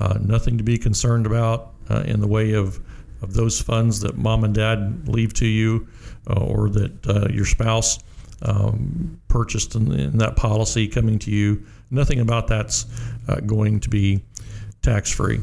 uh, 0.00 0.18
nothing 0.20 0.58
to 0.58 0.64
be 0.64 0.78
concerned 0.78 1.26
about 1.26 1.74
uh, 1.90 2.02
in 2.06 2.20
the 2.20 2.26
way 2.26 2.54
of, 2.54 2.80
of 3.22 3.34
those 3.34 3.60
funds 3.60 4.00
that 4.00 4.16
mom 4.16 4.44
and 4.44 4.54
dad 4.54 5.08
leave 5.08 5.34
to 5.34 5.46
you 5.46 5.86
uh, 6.28 6.40
or 6.40 6.68
that 6.70 7.06
uh, 7.06 7.28
your 7.30 7.44
spouse 7.44 7.98
um, 8.42 9.20
purchased 9.28 9.74
in, 9.74 9.92
in, 9.92 10.18
that 10.18 10.36
policy 10.36 10.88
coming 10.88 11.18
to 11.20 11.30
you. 11.30 11.64
Nothing 11.90 12.20
about 12.20 12.48
that's 12.48 12.86
uh, 13.28 13.36
going 13.40 13.80
to 13.80 13.88
be 13.88 14.24
tax 14.82 15.10
free. 15.10 15.40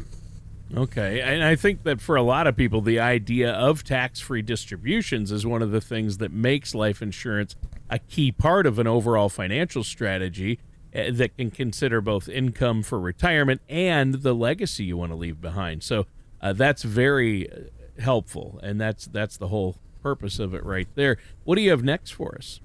Okay. 0.76 1.20
And 1.20 1.42
I 1.42 1.56
think 1.56 1.82
that 1.84 2.00
for 2.00 2.16
a 2.16 2.22
lot 2.22 2.46
of 2.46 2.56
people, 2.56 2.80
the 2.80 3.00
idea 3.00 3.52
of 3.52 3.82
tax 3.82 4.20
free 4.20 4.42
distributions 4.42 5.32
is 5.32 5.44
one 5.44 5.62
of 5.62 5.70
the 5.70 5.80
things 5.80 6.18
that 6.18 6.32
makes 6.32 6.74
life 6.74 7.02
insurance 7.02 7.56
a 7.90 7.98
key 7.98 8.32
part 8.32 8.66
of 8.66 8.78
an 8.78 8.86
overall 8.86 9.28
financial 9.28 9.84
strategy 9.84 10.58
uh, 10.94 11.04
that 11.12 11.36
can 11.36 11.50
consider 11.50 12.00
both 12.00 12.28
income 12.28 12.82
for 12.82 12.98
retirement 12.98 13.60
and 13.68 14.14
the 14.22 14.34
legacy 14.34 14.84
you 14.84 14.96
want 14.96 15.12
to 15.12 15.16
leave 15.16 15.40
behind. 15.40 15.82
So 15.82 16.06
uh, 16.40 16.52
that's 16.52 16.82
very 16.82 17.50
uh, 17.50 17.56
helpful, 18.00 18.58
and 18.62 18.80
that's 18.80 19.06
that's 19.06 19.36
the 19.36 19.48
whole 19.48 19.76
purpose 20.02 20.38
of 20.38 20.54
it 20.54 20.64
right 20.64 20.88
there. 20.94 21.18
What 21.44 21.56
do 21.56 21.62
you 21.62 21.70
have 21.70 21.84
next 21.84 22.12
for 22.12 22.34
us? 22.36 22.60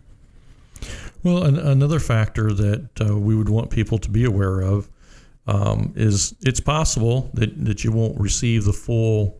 Well, 1.24 1.44
an, 1.44 1.58
another 1.58 2.00
factor 2.00 2.54
that 2.54 3.02
uh, 3.02 3.18
we 3.18 3.36
would 3.36 3.50
want 3.50 3.72
people 3.72 3.98
to 3.98 4.10
be 4.10 4.24
aware 4.24 4.62
of 4.62 4.90
um, 5.48 5.94
is 5.96 6.36
it's 6.42 6.60
possible 6.60 7.30
that, 7.34 7.66
that 7.66 7.84
you 7.84 7.92
won't 7.92 8.20
receive 8.20 8.66
the 8.66 8.74
full 8.74 9.38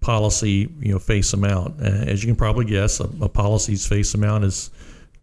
policy 0.00 0.72
you 0.80 0.92
know 0.92 0.98
face 0.98 1.32
amount. 1.32 1.80
As 1.80 2.22
you 2.22 2.28
can 2.28 2.36
probably 2.36 2.64
guess, 2.64 3.00
a, 3.00 3.08
a 3.20 3.28
policy's 3.28 3.86
face 3.86 4.14
amount 4.14 4.44
is 4.44 4.70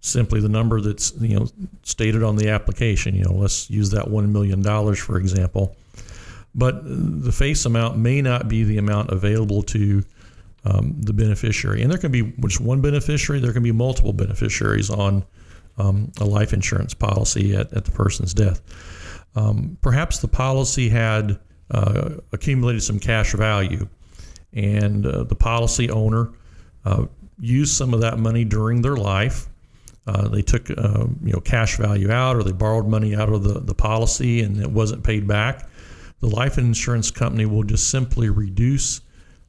simply 0.01 0.39
the 0.39 0.49
number 0.49 0.81
that's 0.81 1.13
you 1.19 1.39
know 1.39 1.47
stated 1.83 2.23
on 2.23 2.35
the 2.35 2.49
application. 2.49 3.15
You 3.15 3.25
know, 3.25 3.33
let's 3.33 3.69
use 3.69 3.91
that 3.91 4.09
one 4.09 4.31
million 4.31 4.61
dollars 4.61 4.99
for 4.99 5.17
example. 5.17 5.75
But 6.55 6.81
the 6.83 7.31
face 7.31 7.65
amount 7.65 7.97
may 7.97 8.21
not 8.21 8.47
be 8.47 8.63
the 8.63 8.77
amount 8.79 9.11
available 9.11 9.61
to 9.63 10.03
um, 10.65 10.95
the 10.99 11.13
beneficiary, 11.13 11.83
and 11.83 11.91
there 11.91 11.99
can 11.99 12.11
be 12.11 12.33
just 12.41 12.59
one 12.59 12.81
beneficiary. 12.81 13.39
There 13.39 13.53
can 13.53 13.63
be 13.63 13.71
multiple 13.71 14.13
beneficiaries 14.13 14.89
on 14.89 15.23
um, 15.77 16.11
a 16.19 16.25
life 16.25 16.53
insurance 16.53 16.93
policy 16.93 17.55
at, 17.55 17.71
at 17.73 17.85
the 17.85 17.91
person's 17.91 18.33
death. 18.33 18.61
Um, 19.35 19.77
perhaps 19.81 20.19
the 20.19 20.27
policy 20.27 20.89
had 20.89 21.39
uh, 21.69 22.15
accumulated 22.31 22.81
some 22.81 22.99
cash 22.99 23.33
value, 23.33 23.87
and 24.53 25.05
uh, 25.05 25.23
the 25.25 25.35
policy 25.35 25.91
owner 25.91 26.31
uh, 26.85 27.05
used 27.39 27.75
some 27.75 27.93
of 27.93 28.01
that 28.01 28.17
money 28.17 28.43
during 28.43 28.81
their 28.81 28.95
life 28.95 29.47
uh, 30.07 30.29
they 30.29 30.41
took 30.41 30.69
uh, 30.71 31.05
you 31.21 31.33
know 31.33 31.39
cash 31.41 31.77
value 31.77 32.09
out 32.09 32.35
or 32.35 32.43
they 32.43 32.53
borrowed 32.53 32.87
money 32.87 33.15
out 33.15 33.29
of 33.29 33.43
the, 33.43 33.59
the 33.59 33.75
policy 33.75 34.41
and 34.41 34.61
it 34.61 34.71
wasn't 34.71 35.03
paid 35.03 35.27
back, 35.27 35.67
the 36.21 36.27
life 36.27 36.57
insurance 36.57 37.11
company 37.11 37.45
will 37.45 37.63
just 37.63 37.89
simply 37.89 38.29
reduce 38.29 39.01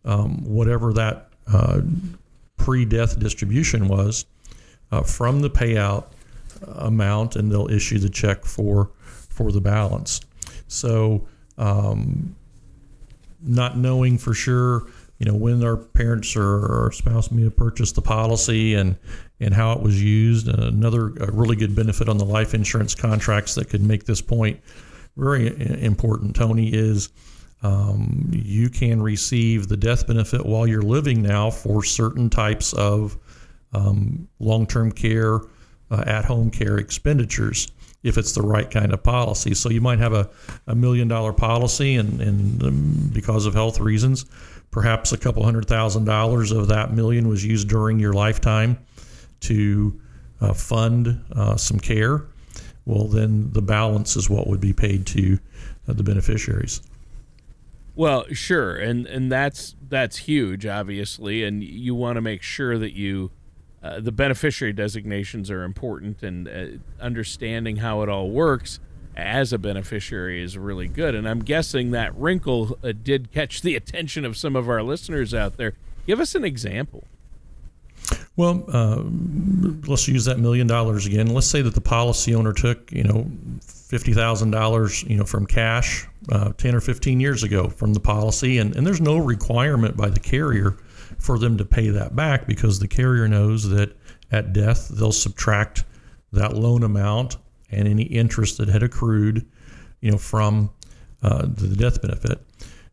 um, 0.05 0.45
whatever 0.45 0.93
that 0.93 1.31
uh, 1.53 1.81
pre-death 2.57 3.19
distribution 3.19 3.87
was 3.87 4.27
uh, 4.91 5.03
from 5.03 5.41
the 5.41 5.49
payout 5.49 6.07
amount 6.79 7.37
and 7.37 7.53
they'll 7.53 7.71
issue 7.71 7.99
the 7.99 8.09
check 8.09 8.45
for 8.45 8.91
for 9.31 9.53
the 9.53 9.61
balance. 9.61 10.21
So 10.67 11.29
um, 11.57 12.35
not 13.41 13.79
knowing 13.79 14.19
for 14.19 14.35
sure 14.35 14.89
you 15.19 15.27
know 15.27 15.35
when 15.35 15.63
our 15.65 15.77
parents 15.77 16.35
or 16.35 16.83
our 16.83 16.93
spouse 16.93 17.31
may 17.31 17.45
have 17.45 17.57
purchased 17.57 17.95
the 17.95 18.03
policy 18.03 18.75
and 18.75 18.97
and 19.41 19.55
how 19.55 19.73
it 19.73 19.83
was 19.83 20.03
used. 20.03 20.49
Another 20.49 21.07
really 21.33 21.57
good 21.57 21.75
benefit 21.75 22.09
on 22.09 22.19
the 22.19 22.25
life 22.25 22.55
insurance 22.55 22.95
contracts 22.95 23.55
that 23.55 23.69
could 23.69 23.83
make 23.83 24.05
this 24.05 24.21
point 24.21 24.61
very 25.17 25.49
important, 25.83 26.37
Tony, 26.37 26.69
is 26.69 27.11
um, 27.63 28.31
you 28.33 28.71
can 28.71 29.03
receive 29.03 29.69
the 29.69 29.77
death 29.77 30.07
benefit 30.07 30.47
while 30.47 30.67
you're 30.67 30.81
living 30.81 31.23
now 31.23 31.51
for 31.51 31.83
certain 31.83 32.31
types 32.31 32.73
of 32.73 33.19
um, 33.73 34.29
long-term 34.39 34.93
care, 34.93 35.41
uh, 35.91 36.05
at-home 36.07 36.51
care 36.51 36.79
expenditures 36.79 37.69
if 38.05 38.17
it's 38.17 38.33
the 38.33 38.43
right 38.43 38.71
kind 38.71 38.93
of 38.93 39.03
policy. 39.03 39.55
So 39.55 39.71
you 39.71 39.81
might 39.81 39.99
have 39.99 40.13
a, 40.13 40.31
a 40.69 40.75
million 40.75 41.09
dollar 41.09 41.33
policy, 41.33 41.97
and, 41.97 42.21
and 42.21 42.63
um, 42.63 43.11
because 43.13 43.45
of 43.45 43.55
health 43.55 43.81
reasons, 43.81 44.25
perhaps 44.71 45.11
a 45.11 45.19
couple 45.19 45.43
hundred 45.43 45.67
thousand 45.67 46.05
dollars 46.05 46.53
of 46.53 46.69
that 46.69 46.93
million 46.93 47.27
was 47.27 47.45
used 47.45 47.69
during 47.69 47.99
your 47.99 48.13
lifetime 48.13 48.79
to 49.41 50.01
uh, 50.41 50.53
fund 50.53 51.25
uh, 51.33 51.57
some 51.57 51.79
care, 51.79 52.25
well, 52.85 53.07
then 53.07 53.53
the 53.53 53.63
balance 53.63 54.17
is 54.17 54.31
what 54.31 54.47
would 54.47 54.61
be 54.61 54.73
paid 54.73 55.07
to 55.07 55.39
uh, 55.87 55.93
the 55.93 56.03
beneficiaries. 56.03 56.81
Well, 57.95 58.27
sure, 58.33 58.77
and 58.77 59.07
and 59.07 59.31
that's 59.31 59.75
that's 59.89 60.19
huge, 60.19 60.65
obviously, 60.67 61.43
and 61.43 61.65
you 61.65 61.95
want 61.95 62.17
to 62.17 62.21
make 62.21 62.43
sure 62.43 62.79
that 62.79 62.93
you 62.93 63.33
uh, 63.83 64.01
the 64.01 64.13
beneficiary 64.13 64.73
designations 64.73 65.51
are 65.51 65.65
important, 65.65 66.23
and 66.23 66.49
uh, 66.49 66.67
understanding 67.01 67.77
how 67.77 68.03
it 68.03 68.09
all 68.09 68.31
works 68.31 68.81
as 69.17 69.53
a 69.53 69.59
beneficiary 69.59 70.43
is 70.43 70.57
really 70.57 70.87
good. 70.87 71.15
And 71.15 71.29
I'm 71.29 71.41
guessing 71.41 71.91
that 71.91 72.15
wrinkle 72.17 72.79
uh, 72.85 72.93
did 72.93 73.33
catch 73.33 73.63
the 73.63 73.75
attention 73.75 74.25
of 74.25 74.37
some 74.37 74.55
of 74.55 74.69
our 74.69 74.83
listeners 74.83 75.35
out 75.35 75.57
there. 75.57 75.75
Give 76.07 76.21
us 76.21 76.35
an 76.35 76.45
example. 76.45 77.05
Well, 78.37 78.65
uh, 78.73 79.03
let's 79.87 80.07
use 80.07 80.25
that 80.27 80.39
million 80.39 80.67
dollars 80.67 81.07
again. 81.07 81.27
Let's 81.27 81.49
say 81.49 81.61
that 81.63 81.75
the 81.75 81.81
policy 81.81 82.35
owner 82.35 82.53
took, 82.53 82.93
you 82.93 83.05
know, 83.05 83.27
fifty 83.61 84.13
thousand 84.13 84.53
dollars, 84.53 85.03
you 85.03 85.17
know, 85.17 85.25
from 85.25 85.47
cash 85.47 86.07
uh, 86.31 86.53
ten 86.53 86.75
or 86.75 86.81
fifteen 86.81 87.21
years 87.21 87.43
ago 87.43 87.69
from 87.69 87.95
the 87.95 88.01
policy, 88.01 88.59
and, 88.59 88.77
and 88.77 88.87
there's 88.87 89.01
no 89.01 89.19
requirement 89.19 89.97
by 89.97 90.09
the 90.09 90.21
carrier 90.21 90.77
for 91.19 91.39
them 91.39 91.59
to 91.59 91.65
pay 91.65 91.89
that 91.89 92.15
back 92.15 92.47
because 92.47 92.79
the 92.79 92.89
carrier 92.89 93.27
knows 93.27 93.69
that 93.69 93.97
at 94.31 94.53
death 94.53 94.89
they'll 94.89 95.11
subtract 95.11 95.85
that 96.33 96.55
loan 96.55 96.85
amount 96.85 97.39
and 97.71 97.89
any 97.89 98.05
interest 98.05 98.59
that 98.59 98.69
had 98.69 98.83
accrued, 98.83 99.45
you 100.01 100.11
know, 100.11 100.19
from 100.19 100.71
uh, 101.23 101.47
the 101.47 101.75
death 101.77 102.01
benefit. 102.01 102.41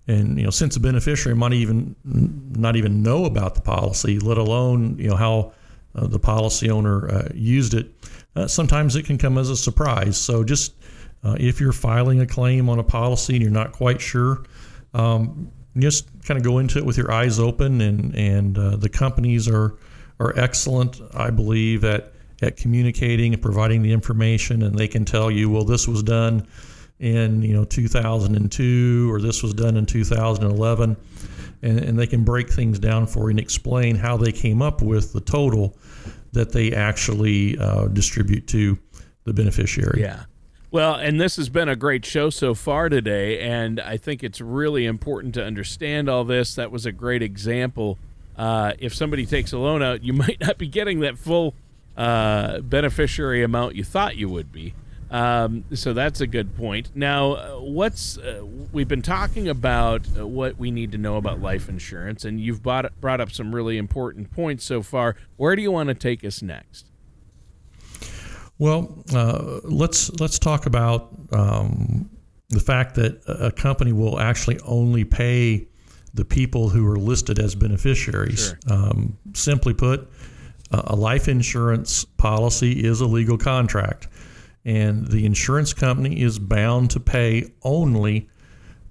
And 0.08 0.38
you 0.38 0.44
know, 0.44 0.52
since 0.52 0.76
the 0.76 0.80
beneficiary 0.80 1.36
might 1.36 1.54
even 1.54 1.96
not 2.04 2.76
even 2.76 3.02
know 3.02 3.26
about 3.26 3.56
the 3.56 3.62
policy, 3.62 4.20
let 4.20 4.38
alone 4.38 4.98
you 5.00 5.10
know 5.10 5.16
how 5.16 5.54
uh, 5.96 6.08
the 6.08 6.20
policy 6.20 6.70
owner 6.70 7.10
uh, 7.10 7.30
used 7.34 7.74
it, 7.74 7.92
uh, 8.36 8.48
sometimes 8.48 8.96
it 8.96 9.06
can 9.06 9.18
come 9.18 9.38
as 9.38 9.50
a 9.50 9.58
surprise. 9.58 10.18
So 10.18 10.44
just 10.44 10.76
uh, 11.24 11.36
if 11.40 11.60
you're 11.60 11.72
filing 11.72 12.22
a 12.22 12.28
claim 12.28 12.70
on 12.70 12.78
a 12.78 12.84
policy 12.84 13.34
and 13.34 13.42
you're 13.42 13.52
not 13.52 13.72
quite 13.72 14.00
sure, 14.00 14.44
um, 14.94 15.52
just 15.78 16.08
kind 16.24 16.38
of 16.38 16.44
go 16.44 16.60
into 16.60 16.78
it 16.78 16.86
with 16.86 16.98
your 16.98 17.12
eyes 17.12 17.40
open. 17.40 17.82
And 17.82 18.16
and 18.16 18.58
uh, 18.58 18.76
the 18.76 18.90
companies 18.90 19.48
are 19.48 19.76
are 20.20 20.38
excellent, 20.38 21.02
I 21.16 21.32
believe, 21.32 21.84
at 21.84 22.14
at 22.44 22.58
communicating 22.58 23.34
and 23.34 23.42
providing 23.42 23.82
the 23.82 23.92
information, 23.92 24.62
and 24.62 24.78
they 24.78 24.88
can 24.88 25.04
tell 25.04 25.32
you, 25.32 25.50
well, 25.50 25.64
this 25.64 25.88
was 25.88 26.04
done 26.04 26.46
in 27.00 27.42
you 27.42 27.54
know 27.54 27.66
2002 27.66 29.12
or 29.12 29.20
this 29.20 29.44
was 29.44 29.54
done 29.54 29.76
in 29.76 29.86
2011 29.86 30.96
and, 31.62 31.80
and 31.80 32.00
they 32.00 32.08
can 32.08 32.24
break 32.24 32.50
things 32.50 32.80
down 32.80 33.06
for 33.06 33.24
you 33.24 33.32
and 33.32 33.40
explain 33.40 33.96
how 33.96 34.16
they 34.16 34.32
came 34.32 34.62
up 34.62 34.82
with 34.82 35.12
the 35.14 35.22
total 35.22 35.76
that 36.32 36.52
they 36.52 36.72
actually 36.74 37.58
uh, 37.58 37.88
distribute 37.88 38.46
to 38.48 38.78
the 39.24 39.34
beneficiary. 39.34 40.02
Yeah. 40.02 40.24
Well, 40.72 40.96
and 40.96 41.20
this 41.20 41.38
has 41.38 41.48
been 41.48 41.70
a 41.70 41.76
great 41.76 42.06
show 42.06 42.30
so 42.30 42.54
far 42.54 42.90
today, 42.90 43.40
and 43.40 43.80
I 43.80 43.96
think 43.96 44.24
it's 44.24 44.42
really 44.42 44.86
important 44.86 45.34
to 45.36 45.44
understand 45.44 46.10
all 46.10 46.26
this. 46.26 46.56
That 46.56 46.70
was 46.70 46.86
a 46.86 46.92
great 46.92 47.24
example. 47.24 47.98
Uh, 48.38 48.74
if 48.80 48.94
somebody 48.94 49.26
takes 49.26 49.54
a 49.54 49.58
loan 49.58 49.82
out, 49.82 50.04
you 50.04 50.12
might 50.26 50.40
not 50.42 50.58
be 50.58 50.68
getting 50.68 51.00
that 51.00 51.18
full 51.18 51.54
uh, 51.96 52.60
beneficiary 52.60 53.42
amount 53.42 53.76
you 53.76 53.86
thought 53.86 54.18
you 54.18 54.28
would 54.28 54.52
be. 54.52 54.74
Um, 55.12 55.66
so 55.74 55.94
that's 55.94 56.22
a 56.22 56.28
good 56.28 56.56
point. 56.56 56.92
Now, 56.96 57.34
uh, 57.34 57.60
what's 57.60 58.18
uh, 58.18 58.44
we've 58.72 58.88
been 58.88 59.02
talking 59.02 59.48
about 59.48 60.02
uh, 60.18 60.26
what 60.26 60.58
we 60.58 60.72
need 60.72 60.92
to 60.94 60.98
know 60.98 61.18
about 61.18 61.42
life 61.42 61.70
insurance, 61.70 62.26
and 62.26 62.40
you've 62.40 62.64
brought 62.64 63.00
brought 63.00 63.22
up 63.22 63.32
some 63.32 63.54
really 63.54 63.78
important 63.78 64.32
points 64.32 64.64
so 64.66 64.82
far. 64.82 65.16
Where 65.38 65.56
do 65.56 65.62
you 65.62 65.72
want 65.72 65.90
to 65.90 65.96
take 65.96 66.24
us 66.26 66.42
next? 66.42 66.88
Well, 68.58 69.04
uh, 69.14 69.60
let's 69.64 70.10
let's 70.20 70.40
talk 70.40 70.66
about 70.66 71.10
um, 71.32 72.10
the 72.50 72.60
fact 72.60 72.96
that 72.96 73.22
a 73.28 73.52
company 73.52 73.94
will 73.94 74.20
actually 74.20 74.60
only 74.62 75.04
pay 75.04 75.68
the 76.14 76.26
people 76.26 76.70
who 76.70 76.88
are 76.88 76.98
listed 76.98 77.40
as 77.40 77.56
beneficiaries. 77.56 78.48
Sure. 78.48 78.60
Um, 78.70 79.18
simply 79.34 79.74
put, 79.74 80.10
a 80.72 80.96
life 80.96 81.28
insurance 81.28 82.06
policy 82.06 82.72
is 82.72 83.02
a 83.02 83.06
legal 83.06 83.38
contract, 83.38 84.08
and 84.66 85.08
the 85.08 85.26
insurance 85.26 85.74
company 85.74 86.22
is 86.22 86.40
bound 86.40 86.92
to 86.92 87.00
pay 87.00 87.52
only 87.64 88.30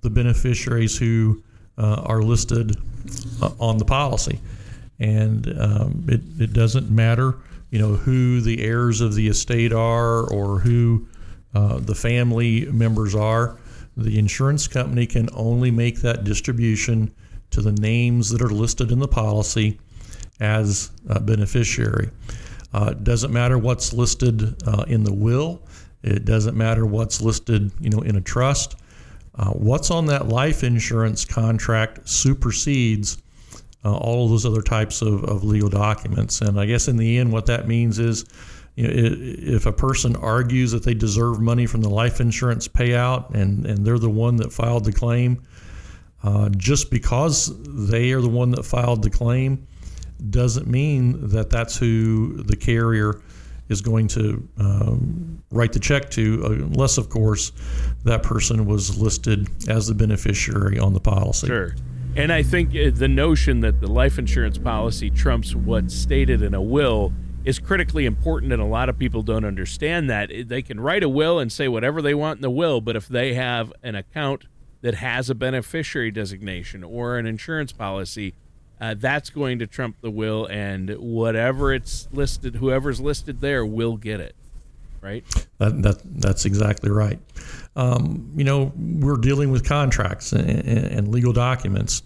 the 0.03 0.11
beneficiaries 0.11 0.97
who 0.97 1.43
uh, 1.77 2.03
are 2.07 2.23
listed 2.23 2.77
uh, 3.43 3.51
on 3.59 3.79
the 3.79 3.85
policy. 3.85 4.41
And 5.01 5.49
um, 5.59 6.05
it, 6.09 6.21
it 6.41 6.53
doesn't 6.53 6.91
matter 6.91 7.37
you 7.75 7.81
know 7.81 7.97
who 7.97 8.41
the 8.41 8.63
heirs 8.63 9.01
of 9.01 9.17
the 9.17 9.27
estate 9.27 9.73
are 9.73 10.31
or 10.31 10.61
who 10.61 11.09
uh, 11.57 11.81
the 11.81 11.95
family 11.97 12.67
members 12.67 13.17
are. 13.17 13.59
The 13.97 14.17
insurance 14.17 14.69
company 14.69 15.07
can 15.07 15.29
only 15.35 15.73
make 15.73 16.01
that 16.03 16.23
distribution 16.23 17.13
to 17.51 17.61
the 17.61 17.73
names 17.73 18.31
that 18.31 18.43
are 18.43 18.49
listed 18.49 18.93
in 18.93 19.01
the 19.01 19.09
policy 19.09 19.81
as 20.39 20.93
a 21.09 21.19
beneficiary. 21.19 22.11
Uh, 22.75 22.89
it 22.91 23.05
doesn't 23.05 23.33
matter 23.33 23.57
what's 23.57 23.93
listed 23.93 24.61
uh, 24.67 24.85
in 24.89 25.05
the 25.05 25.13
will. 25.13 25.63
It 26.03 26.25
doesn't 26.25 26.57
matter 26.57 26.85
what's 26.85 27.21
listed, 27.21 27.71
you 27.81 27.89
know, 27.89 28.01
in 28.01 28.17
a 28.17 28.21
trust. 28.21 28.75
Uh, 29.37 29.51
what's 29.51 29.93
on 29.93 30.07
that 30.07 30.29
life 30.29 30.65
insurance 30.65 31.25
contract 31.25 32.09
supersedes 32.09 33.19
uh, 33.85 33.95
all 33.95 34.25
of 34.25 34.31
those 34.31 34.45
other 34.45 34.61
types 34.61 35.03
of, 35.03 35.23
of 35.25 35.45
legal 35.45 35.69
documents. 35.69 36.41
And 36.41 36.59
I 36.59 36.67
guess 36.67 36.89
in 36.89 36.97
the 36.97 37.19
end, 37.19 37.33
what 37.33 37.47
that 37.47 37.69
means 37.69 38.01
is, 38.01 38.25
you 38.75 38.89
know, 38.89 38.93
if 38.93 39.67
a 39.67 39.73
person 39.73 40.17
argues 40.17 40.73
that 40.73 40.83
they 40.83 40.95
deserve 40.95 41.41
money 41.41 41.67
from 41.67 41.81
the 41.81 41.89
life 41.89 42.21
insurance 42.21 42.67
payout 42.67 43.35
and, 43.35 43.67
and 43.67 43.87
they're 43.87 44.01
the 44.01 44.11
one 44.11 44.37
that 44.37 44.53
filed 44.53 44.85
the 44.85 44.93
claim, 44.93 45.41
uh, 46.25 46.49
just 46.51 46.91
because 46.91 47.53
they 47.67 48.11
are 48.11 48.21
the 48.21 48.29
one 48.29 48.51
that 48.51 48.65
filed 48.65 49.03
the 49.03 49.11
claim 49.11 49.65
doesn't 50.31 50.67
mean 50.67 51.29
that 51.29 51.51
that's 51.51 51.77
who 51.77 52.43
the 52.43 52.57
carrier 52.57 53.21
is 53.69 53.81
going 53.81 54.09
to 54.09 54.47
um, 54.59 55.43
write 55.51 55.73
the 55.73 55.81
check 55.81 56.11
to, 56.11 56.45
unless, 56.45 56.99
of 56.99 57.09
course, 57.09 57.53
that 58.05 58.23
person 58.23 58.67
was 58.67 58.99
listed 58.99 59.49
as 59.69 59.87
the 59.87 59.95
beneficiary 59.95 60.79
on 60.79 60.93
the 60.93 61.01
policy. 61.01 61.47
Sure. 61.47 61.75
And 62.17 62.33
I 62.33 62.43
think 62.43 62.71
uh, 62.71 62.91
the 62.95 63.09
notion 63.09 63.61
that 63.61 63.81
the 63.81 63.91
life 63.91 64.19
insurance 64.19 64.59
policy 64.59 65.11
trumps 65.11 65.55
what's 65.55 65.95
stated 65.95 66.43
in 66.43 66.55
a 66.55 66.63
will 66.63 67.13
is 67.45 67.59
critically 67.59 68.07
important, 68.07 68.53
and 68.53 68.63
a 68.63 68.67
lot 68.67 68.89
of 68.89 68.99
people 68.99 69.23
don't 69.23 69.45
understand 69.45 70.09
that. 70.11 70.31
They 70.47 70.63
can 70.63 70.79
write 70.81 71.03
a 71.03 71.09
will 71.09 71.39
and 71.39 71.51
say 71.51 71.69
whatever 71.69 72.01
they 72.01 72.15
want 72.15 72.39
in 72.39 72.43
the 72.43 72.51
will, 72.51 72.81
but 72.81 72.97
if 72.97 73.09
they 73.09 73.35
have 73.35 73.73
an 73.83 73.95
account 73.95 74.45
that 74.83 74.95
has 74.97 75.29
a 75.29 75.35
beneficiary 75.35 76.11
designation 76.11 76.85
or 76.85 77.17
an 77.19 77.27
insurance 77.27 77.73
policy, 77.73 78.35
uh, 78.81 78.95
that's 78.99 79.31
going 79.31 79.61
to 79.61 79.67
trump 79.67 79.97
the 80.01 80.11
will, 80.11 80.47
and 80.47 80.91
whatever 80.99 81.73
it's 81.73 82.09
listed, 82.13 82.57
whoever's 82.57 83.01
listed 83.01 83.41
there 83.41 83.65
will 83.65 83.97
get 83.97 84.21
it. 84.21 84.35
Right. 85.01 85.25
That, 85.59 85.83
that 85.83 86.01
that's 86.05 86.47
exactly 86.47 86.91
right. 86.91 87.21
Um, 87.77 88.33
you 88.37 88.45
know, 88.45 88.73
we're 88.77 89.19
dealing 89.19 89.51
with 89.51 89.67
contracts 89.67 90.33
and, 90.33 90.49
and, 90.49 91.09
legal 91.09 91.33
documents 91.33 92.03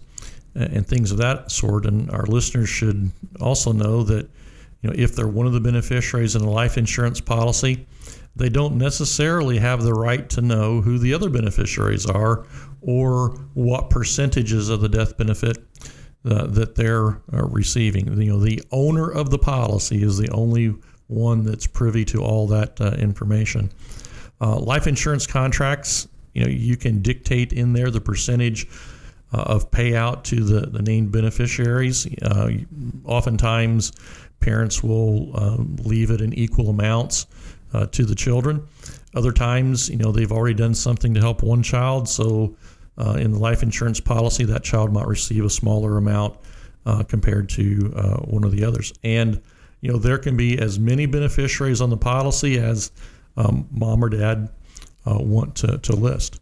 and 0.53 0.85
things 0.85 1.11
of 1.11 1.17
that 1.19 1.49
sort, 1.49 1.85
and 1.85 2.11
our 2.11 2.25
listeners 2.25 2.67
should 2.67 3.09
also 3.39 3.71
know 3.71 4.03
that 4.03 4.29
you 4.81 4.89
know 4.89 4.95
if 4.97 5.15
they're 5.15 5.29
one 5.29 5.47
of 5.47 5.53
the 5.53 5.61
beneficiaries 5.61 6.35
in 6.35 6.41
a 6.41 6.49
life 6.49 6.77
insurance 6.77 7.21
policy, 7.21 7.87
they 8.35 8.49
don't 8.49 8.77
necessarily 8.77 9.59
have 9.59 9.81
the 9.83 9.93
right 9.93 10.29
to 10.31 10.41
know 10.41 10.81
who 10.81 10.97
the 10.97 11.13
other 11.13 11.29
beneficiaries 11.29 12.05
are 12.05 12.45
or 12.81 13.29
what 13.53 13.89
percentages 13.89 14.69
of 14.69 14.81
the 14.81 14.89
death 14.89 15.17
benefit 15.17 15.57
uh, 16.25 16.47
that 16.47 16.75
they're 16.75 17.21
uh, 17.33 17.45
receiving. 17.47 18.07
You 18.21 18.33
know, 18.33 18.39
the 18.39 18.61
owner 18.71 19.09
of 19.09 19.29
the 19.29 19.37
policy 19.37 20.03
is 20.03 20.17
the 20.17 20.29
only 20.31 20.75
one 21.07 21.43
that's 21.43 21.65
privy 21.65 22.03
to 22.05 22.21
all 22.21 22.45
that 22.47 22.79
uh, 22.81 22.91
information. 22.97 23.71
Uh, 24.41 24.59
life 24.59 24.85
insurance 24.85 25.25
contracts, 25.25 26.07
you 26.33 26.43
know, 26.43 26.49
you 26.49 26.75
can 26.77 27.01
dictate 27.01 27.53
in 27.53 27.73
there 27.73 27.89
the 27.89 28.01
percentage 28.01 28.67
uh, 29.33 29.43
of 29.43 29.71
payout 29.71 30.23
to 30.23 30.43
the, 30.43 30.67
the 30.67 30.81
named 30.81 31.11
beneficiaries. 31.11 32.07
Uh, 32.21 32.51
oftentimes, 33.05 33.93
parents 34.39 34.83
will 34.83 35.31
leave 35.83 36.11
it 36.11 36.21
in 36.21 36.33
equal 36.33 36.69
amounts 36.69 37.27
to 37.91 38.03
the 38.03 38.15
children. 38.15 38.65
Other 39.15 39.31
times, 39.31 39.89
you 39.89 39.97
know, 39.97 40.11
they've 40.11 40.31
already 40.31 40.55
done 40.55 40.73
something 40.73 41.13
to 41.13 41.19
help 41.19 41.43
one 41.43 41.63
child, 41.63 42.07
so 42.07 42.55
uh, 42.99 43.13
in 43.13 43.31
the 43.31 43.39
life 43.39 43.63
insurance 43.63 43.99
policy, 43.99 44.43
that 44.45 44.63
child 44.63 44.91
might 44.91 45.07
receive 45.07 45.45
a 45.45 45.49
smaller 45.49 45.97
amount 45.97 46.37
uh, 46.85 47.03
compared 47.03 47.49
to 47.49 47.93
uh, 47.95 48.17
one 48.17 48.43
of 48.43 48.51
the 48.51 48.63
others. 48.63 48.93
And 49.03 49.41
you 49.81 49.91
know 49.91 49.97
there 49.97 50.17
can 50.17 50.35
be 50.35 50.59
as 50.59 50.77
many 50.77 51.05
beneficiaries 51.05 51.81
on 51.81 51.89
the 51.89 51.97
policy 51.97 52.57
as 52.57 52.91
um, 53.37 53.67
mom 53.71 54.03
or 54.03 54.09
dad 54.09 54.49
uh, 55.09 55.17
want 55.17 55.55
to, 55.55 55.77
to 55.77 55.95
list. 55.95 56.41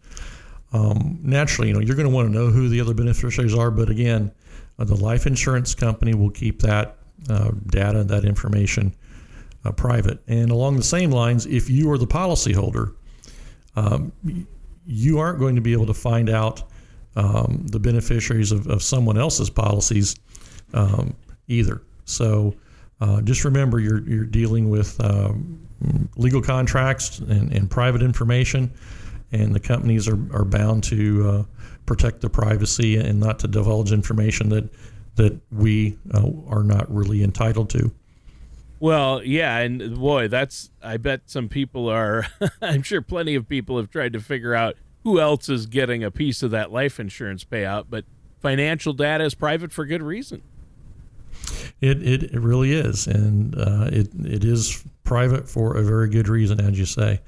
Um, 0.73 1.19
naturally, 1.21 1.69
you 1.69 1.73
know 1.73 1.79
you're 1.79 1.95
going 1.95 2.09
to 2.09 2.13
want 2.13 2.27
to 2.27 2.33
know 2.33 2.47
who 2.47 2.69
the 2.69 2.81
other 2.81 2.93
beneficiaries 2.93 3.55
are, 3.55 3.69
but 3.69 3.89
again, 3.89 4.31
uh, 4.79 4.85
the 4.85 4.95
life 4.95 5.27
insurance 5.27 5.75
company 5.75 6.15
will 6.15 6.31
keep 6.31 6.61
that 6.61 6.97
uh, 7.29 7.51
data, 7.67 8.03
that 8.03 8.25
information 8.25 8.95
private. 9.75 10.17
And 10.27 10.49
along 10.49 10.77
the 10.77 10.83
same 10.83 11.11
lines, 11.11 11.45
if 11.45 11.69
you 11.69 11.91
are 11.91 11.97
the 11.97 12.07
policyholder, 12.07 12.95
um, 13.75 14.13
you 14.87 15.19
aren't 15.19 15.37
going 15.37 15.55
to 15.55 15.61
be 15.61 15.73
able 15.73 15.85
to 15.85 15.93
find 15.93 16.29
out 16.29 16.63
um, 17.15 17.65
the 17.65 17.79
beneficiaries 17.79 18.51
of, 18.51 18.67
of, 18.67 18.81
someone 18.81 19.17
else's 19.17 19.49
policies 19.49 20.15
um, 20.73 21.15
either. 21.47 21.81
So 22.05 22.55
uh, 23.01 23.21
just 23.21 23.43
remember 23.43 23.79
you're, 23.79 24.07
you're 24.07 24.25
dealing 24.25 24.69
with 24.69 25.03
um, 25.03 25.59
legal 26.15 26.41
contracts 26.41 27.19
and, 27.19 27.51
and, 27.51 27.69
private 27.69 28.01
information, 28.01 28.71
and 29.31 29.53
the 29.53 29.59
companies 29.59 30.07
are, 30.07 30.19
are 30.31 30.45
bound 30.45 30.83
to 30.85 31.29
uh, 31.29 31.43
protect 31.85 32.21
the 32.21 32.29
privacy 32.29 32.97
and 32.97 33.19
not 33.19 33.39
to 33.39 33.47
divulge 33.47 33.91
information 33.91 34.49
that, 34.49 34.69
that 35.15 35.39
we 35.51 35.97
uh, 36.13 36.29
are 36.47 36.63
not 36.63 36.89
really 36.93 37.23
entitled 37.23 37.69
to. 37.71 37.91
Well, 38.79 39.23
yeah, 39.23 39.57
and 39.57 39.97
boy, 39.97 40.27
that's 40.27 40.71
I 40.83 40.97
bet 40.97 41.21
some 41.25 41.49
people 41.49 41.89
are 41.89 42.27
I'm 42.61 42.83
sure 42.83 43.01
plenty 43.01 43.35
of 43.35 43.47
people 43.47 43.77
have 43.77 43.89
tried 43.89 44.13
to 44.13 44.19
figure 44.19 44.53
out 44.53 44.75
who 45.03 45.19
else 45.19 45.49
is 45.49 45.65
getting 45.65 46.03
a 46.03 46.11
piece 46.11 46.43
of 46.43 46.51
that 46.51 46.71
life 46.71 46.99
insurance 46.99 47.43
payout, 47.43 47.85
but 47.89 48.05
financial 48.41 48.93
data 48.93 49.23
is 49.23 49.33
private 49.33 49.71
for 49.71 49.85
good 49.85 50.01
reason. 50.01 50.41
It, 51.79 52.01
it, 52.01 52.23
it 52.23 52.39
really 52.39 52.73
is, 52.73 53.07
and 53.07 53.55
uh, 53.57 53.89
it 53.91 54.09
it 54.25 54.43
is 54.43 54.83
private 55.03 55.47
for 55.47 55.77
a 55.77 55.83
very 55.83 56.09
good 56.09 56.27
reason, 56.27 56.59
as 56.59 56.77
you 56.77 56.85
say. 56.85 57.21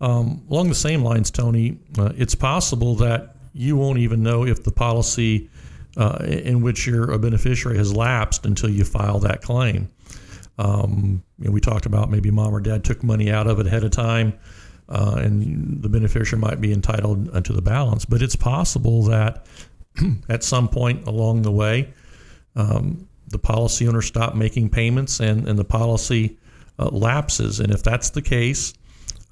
Um, 0.00 0.44
along 0.50 0.68
the 0.68 0.74
same 0.74 1.02
lines, 1.02 1.30
Tony, 1.30 1.78
uh, 1.98 2.12
it's 2.16 2.34
possible 2.34 2.94
that 2.96 3.36
you 3.52 3.76
won't 3.76 3.98
even 3.98 4.22
know 4.22 4.44
if 4.44 4.64
the 4.64 4.72
policy 4.72 5.48
uh, 5.96 6.18
in 6.22 6.60
which 6.62 6.86
you're 6.86 7.10
a 7.10 7.18
beneficiary 7.18 7.78
has 7.78 7.94
lapsed 7.94 8.44
until 8.44 8.68
you 8.68 8.84
file 8.84 9.18
that 9.20 9.42
claim. 9.42 9.88
Um, 10.58 11.22
you 11.38 11.46
know, 11.46 11.50
we 11.50 11.60
talked 11.60 11.86
about 11.86 12.10
maybe 12.10 12.30
mom 12.30 12.54
or 12.54 12.60
dad 12.60 12.84
took 12.84 13.02
money 13.02 13.30
out 13.30 13.46
of 13.46 13.58
it 13.60 13.66
ahead 13.66 13.84
of 13.84 13.90
time, 13.90 14.38
uh, 14.88 15.16
and 15.18 15.82
the 15.82 15.88
beneficiary 15.88 16.40
might 16.40 16.60
be 16.60 16.72
entitled 16.72 17.44
to 17.44 17.52
the 17.52 17.62
balance. 17.62 18.04
But 18.04 18.22
it's 18.22 18.36
possible 18.36 19.02
that 19.04 19.46
at 20.28 20.44
some 20.44 20.68
point 20.68 21.06
along 21.06 21.42
the 21.42 21.52
way, 21.52 21.92
um, 22.56 23.08
the 23.28 23.38
policy 23.38 23.88
owner 23.88 24.02
stopped 24.02 24.36
making 24.36 24.70
payments 24.70 25.20
and, 25.20 25.48
and 25.48 25.58
the 25.58 25.64
policy 25.64 26.38
uh, 26.78 26.88
lapses. 26.90 27.60
And 27.60 27.72
if 27.72 27.82
that's 27.82 28.10
the 28.10 28.22
case, 28.22 28.74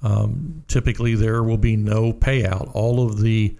um, 0.01 0.63
typically 0.67 1.15
there 1.15 1.43
will 1.43 1.57
be 1.57 1.77
no 1.77 2.11
payout. 2.11 2.71
All 2.73 3.05
of 3.05 3.21
the 3.21 3.55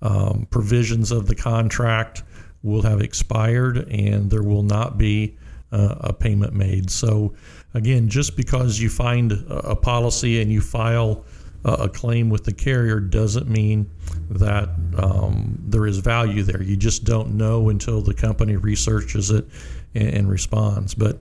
um, 0.00 0.46
provisions 0.50 1.12
of 1.12 1.26
the 1.26 1.34
contract 1.34 2.22
will 2.62 2.82
have 2.82 3.00
expired 3.00 3.88
and 3.90 4.30
there 4.30 4.42
will 4.42 4.62
not 4.62 4.96
be 4.96 5.36
uh, 5.72 5.96
a 6.00 6.12
payment 6.12 6.52
made. 6.52 6.90
So, 6.90 7.34
again, 7.74 8.08
just 8.08 8.36
because 8.36 8.80
you 8.80 8.88
find 8.88 9.32
a 9.48 9.74
policy 9.74 10.42
and 10.42 10.52
you 10.52 10.60
file 10.60 11.24
a 11.64 11.88
claim 11.88 12.28
with 12.28 12.44
the 12.44 12.52
carrier 12.52 12.98
doesn't 12.98 13.48
mean 13.48 13.88
that 14.30 14.68
um, 14.98 15.56
there 15.60 15.86
is 15.86 15.98
value 15.98 16.42
there. 16.42 16.62
You 16.62 16.76
just 16.76 17.04
don't 17.04 17.36
know 17.36 17.68
until 17.68 18.02
the 18.02 18.14
company 18.14 18.56
researches 18.56 19.30
it 19.30 19.46
and, 19.94 20.08
and 20.08 20.30
responds. 20.30 20.94
But 20.94 21.20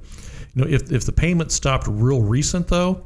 you 0.56 0.64
know, 0.64 0.70
if, 0.70 0.92
if 0.92 1.06
the 1.06 1.12
payment 1.12 1.52
stopped 1.52 1.88
real 1.88 2.22
recent, 2.22 2.68
though, 2.68 3.04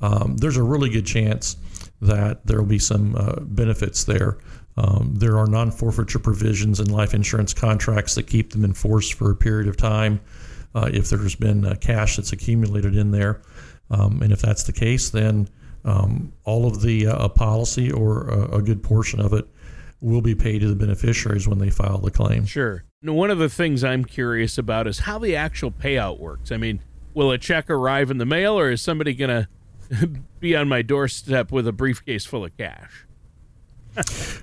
um, 0.00 0.36
there's 0.36 0.56
a 0.56 0.62
really 0.62 0.90
good 0.90 1.06
chance 1.06 1.56
that 2.00 2.46
there 2.46 2.58
will 2.58 2.68
be 2.68 2.78
some 2.78 3.16
uh, 3.16 3.40
benefits 3.40 4.04
there. 4.04 4.38
Um, 4.76 5.14
there 5.16 5.36
are 5.36 5.46
non 5.46 5.70
forfeiture 5.70 6.20
provisions 6.20 6.80
in 6.80 6.90
life 6.90 7.12
insurance 7.12 7.52
contracts 7.52 8.14
that 8.14 8.26
keep 8.28 8.52
them 8.52 8.64
in 8.64 8.72
force 8.72 9.10
for 9.10 9.30
a 9.30 9.36
period 9.36 9.68
of 9.68 9.76
time 9.76 10.20
if 10.74 11.10
there's 11.10 11.34
been 11.34 11.64
uh, 11.64 11.74
cash 11.80 12.16
that's 12.16 12.32
accumulated 12.32 12.96
in 12.96 13.10
there. 13.10 13.42
Um, 13.90 14.22
and 14.22 14.32
if 14.32 14.40
that's 14.40 14.62
the 14.62 14.72
case, 14.72 15.10
then 15.10 15.48
um, 15.84 16.32
all 16.44 16.66
of 16.66 16.82
the 16.82 17.06
uh, 17.06 17.28
policy 17.28 17.90
or 17.90 18.28
a, 18.28 18.58
a, 18.58 18.62
good 18.62 18.82
portion 18.82 19.20
of 19.20 19.32
it 19.32 19.46
will 20.00 20.20
be 20.20 20.34
paid 20.34 20.60
to 20.60 20.68
the 20.68 20.76
beneficiaries 20.76 21.48
when 21.48 21.58
they 21.58 21.70
file 21.70 21.98
the 21.98 22.10
claim. 22.10 22.44
Sure. 22.44 22.84
Now, 23.02 23.14
one 23.14 23.30
of 23.30 23.38
the 23.38 23.48
things 23.48 23.82
I'm 23.82 24.04
curious 24.04 24.58
about 24.58 24.86
is 24.86 25.00
how 25.00 25.18
the 25.18 25.34
actual 25.34 25.70
payout 25.70 26.18
works. 26.18 26.52
I 26.52 26.56
mean, 26.56 26.80
will 27.14 27.30
a 27.30 27.38
check 27.38 27.70
arrive 27.70 28.10
in 28.10 28.18
the 28.18 28.26
mail, 28.26 28.58
or 28.58 28.70
is 28.70 28.82
somebody 28.82 29.14
going 29.14 29.46
to 30.00 30.08
be 30.38 30.54
on 30.54 30.68
my 30.68 30.82
doorstep 30.82 31.50
with 31.50 31.66
a 31.66 31.72
briefcase 31.72 32.26
full 32.26 32.44
of 32.44 32.56
cash? 32.56 33.06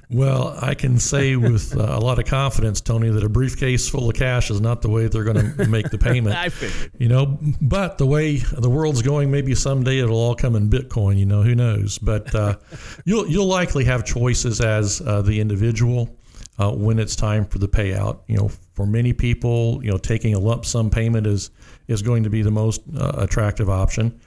Well, 0.10 0.58
I 0.62 0.74
can 0.74 1.00
say 1.00 1.36
with 1.36 1.76
uh, 1.76 1.82
a 1.82 2.00
lot 2.00 2.20
of 2.20 2.26
confidence, 2.26 2.82
Tony, 2.82 3.10
that 3.10 3.24
a 3.24 3.30
briefcase 3.30 3.88
full 3.90 4.10
of 4.10 4.16
cash 4.16 4.52
is 4.52 4.62
not 4.62 4.82
the 4.82 4.90
way 4.90 5.08
they're 5.08 5.24
going 5.24 5.56
to 5.56 5.68
make 5.68 5.90
the 5.90 5.98
payment. 5.98 6.36
I 6.38 6.50
figured. 6.50 6.92
You 6.98 7.10
know, 7.10 7.40
but 7.62 7.98
the 7.98 8.06
way 8.06 8.38
the 8.38 8.70
world's 8.70 9.02
going, 9.02 9.32
maybe 9.32 9.56
someday 9.56 10.00
it'll 10.00 10.18
all 10.18 10.36
come 10.36 10.56
in 10.56 10.70
Bitcoin. 10.70 11.18
You 11.18 11.26
know, 11.26 11.42
who 11.42 11.56
knows? 11.56 11.98
But 11.98 12.34
uh, 12.34 12.58
you'll 13.06 13.28
you'll 13.28 13.48
likely 13.48 13.86
have 13.86 14.06
choices 14.06 14.62
as 14.62 15.02
uh, 15.02 15.22
the 15.22 15.40
individual 15.40 16.16
uh, 16.60 16.72
when 16.72 17.00
it's 17.00 17.16
time 17.16 17.46
for 17.46 17.60
the 17.60 17.68
payout. 17.68 18.20
You 18.28 18.38
know, 18.38 18.52
for 18.74 18.86
many 18.86 19.14
people, 19.14 19.80
you 19.84 19.92
know, 19.92 19.98
taking 19.98 20.34
a 20.34 20.40
lump 20.40 20.66
sum 20.66 20.90
payment 20.90 21.28
is 21.28 21.52
is 21.88 22.02
going 22.02 22.24
to 22.24 22.30
be 22.30 22.42
the 22.42 22.52
most 22.52 22.82
uh, 22.98 23.14
attractive 23.18 23.70
option. 23.70 24.20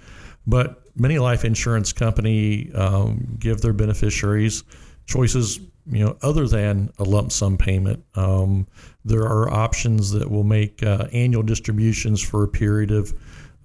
But 0.46 0.82
many 0.96 1.18
life 1.18 1.44
insurance 1.44 1.92
company 1.92 2.72
um, 2.74 3.36
give 3.38 3.60
their 3.60 3.72
beneficiaries 3.72 4.64
choices, 5.10 5.58
you 5.86 6.04
know, 6.04 6.16
other 6.22 6.46
than 6.46 6.90
a 6.98 7.04
lump 7.04 7.32
sum 7.32 7.58
payment. 7.58 8.02
Um, 8.14 8.66
there 9.04 9.24
are 9.24 9.50
options 9.50 10.12
that 10.12 10.30
will 10.30 10.44
make 10.44 10.82
uh, 10.82 11.08
annual 11.12 11.42
distributions 11.42 12.22
for 12.22 12.44
a 12.44 12.48
period 12.48 12.92
of 12.92 13.12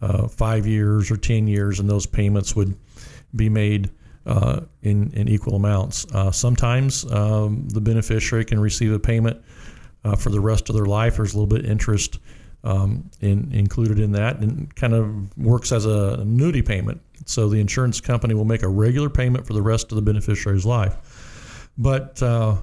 uh, 0.01 0.27
five 0.27 0.65
years 0.65 1.12
or 1.12 1.17
10 1.17 1.47
years, 1.47 1.79
and 1.79 1.89
those 1.89 2.05
payments 2.05 2.55
would 2.55 2.75
be 3.36 3.47
made 3.47 3.91
uh, 4.25 4.62
in, 4.81 5.12
in 5.13 5.29
equal 5.29 5.55
amounts. 5.55 6.05
Uh, 6.13 6.31
sometimes 6.31 7.10
um, 7.12 7.69
the 7.69 7.81
beneficiary 7.81 8.43
can 8.43 8.60
receive 8.60 8.91
a 8.91 8.99
payment 8.99 9.39
uh, 10.03 10.15
for 10.15 10.31
the 10.31 10.39
rest 10.39 10.67
of 10.69 10.75
their 10.75 10.86
life. 10.86 11.17
There's 11.17 11.34
a 11.34 11.38
little 11.38 11.47
bit 11.47 11.65
of 11.65 11.71
interest 11.71 12.19
um, 12.63 13.10
in, 13.21 13.51
included 13.53 13.99
in 13.99 14.12
that 14.13 14.39
and 14.39 14.75
kind 14.75 14.93
of 14.93 15.38
works 15.38 15.71
as 15.71 15.86
a 15.86 16.17
annuity 16.19 16.63
payment. 16.63 16.99
So 17.25 17.47
the 17.47 17.60
insurance 17.60 18.01
company 18.01 18.34
will 18.34 18.45
make 18.45 18.63
a 18.63 18.67
regular 18.67 19.10
payment 19.10 19.45
for 19.45 19.53
the 19.53 19.62
rest 19.62 19.91
of 19.91 19.95
the 19.95 20.01
beneficiary's 20.01 20.65
life. 20.65 20.97
But 21.78 22.22
uh, 22.24 22.58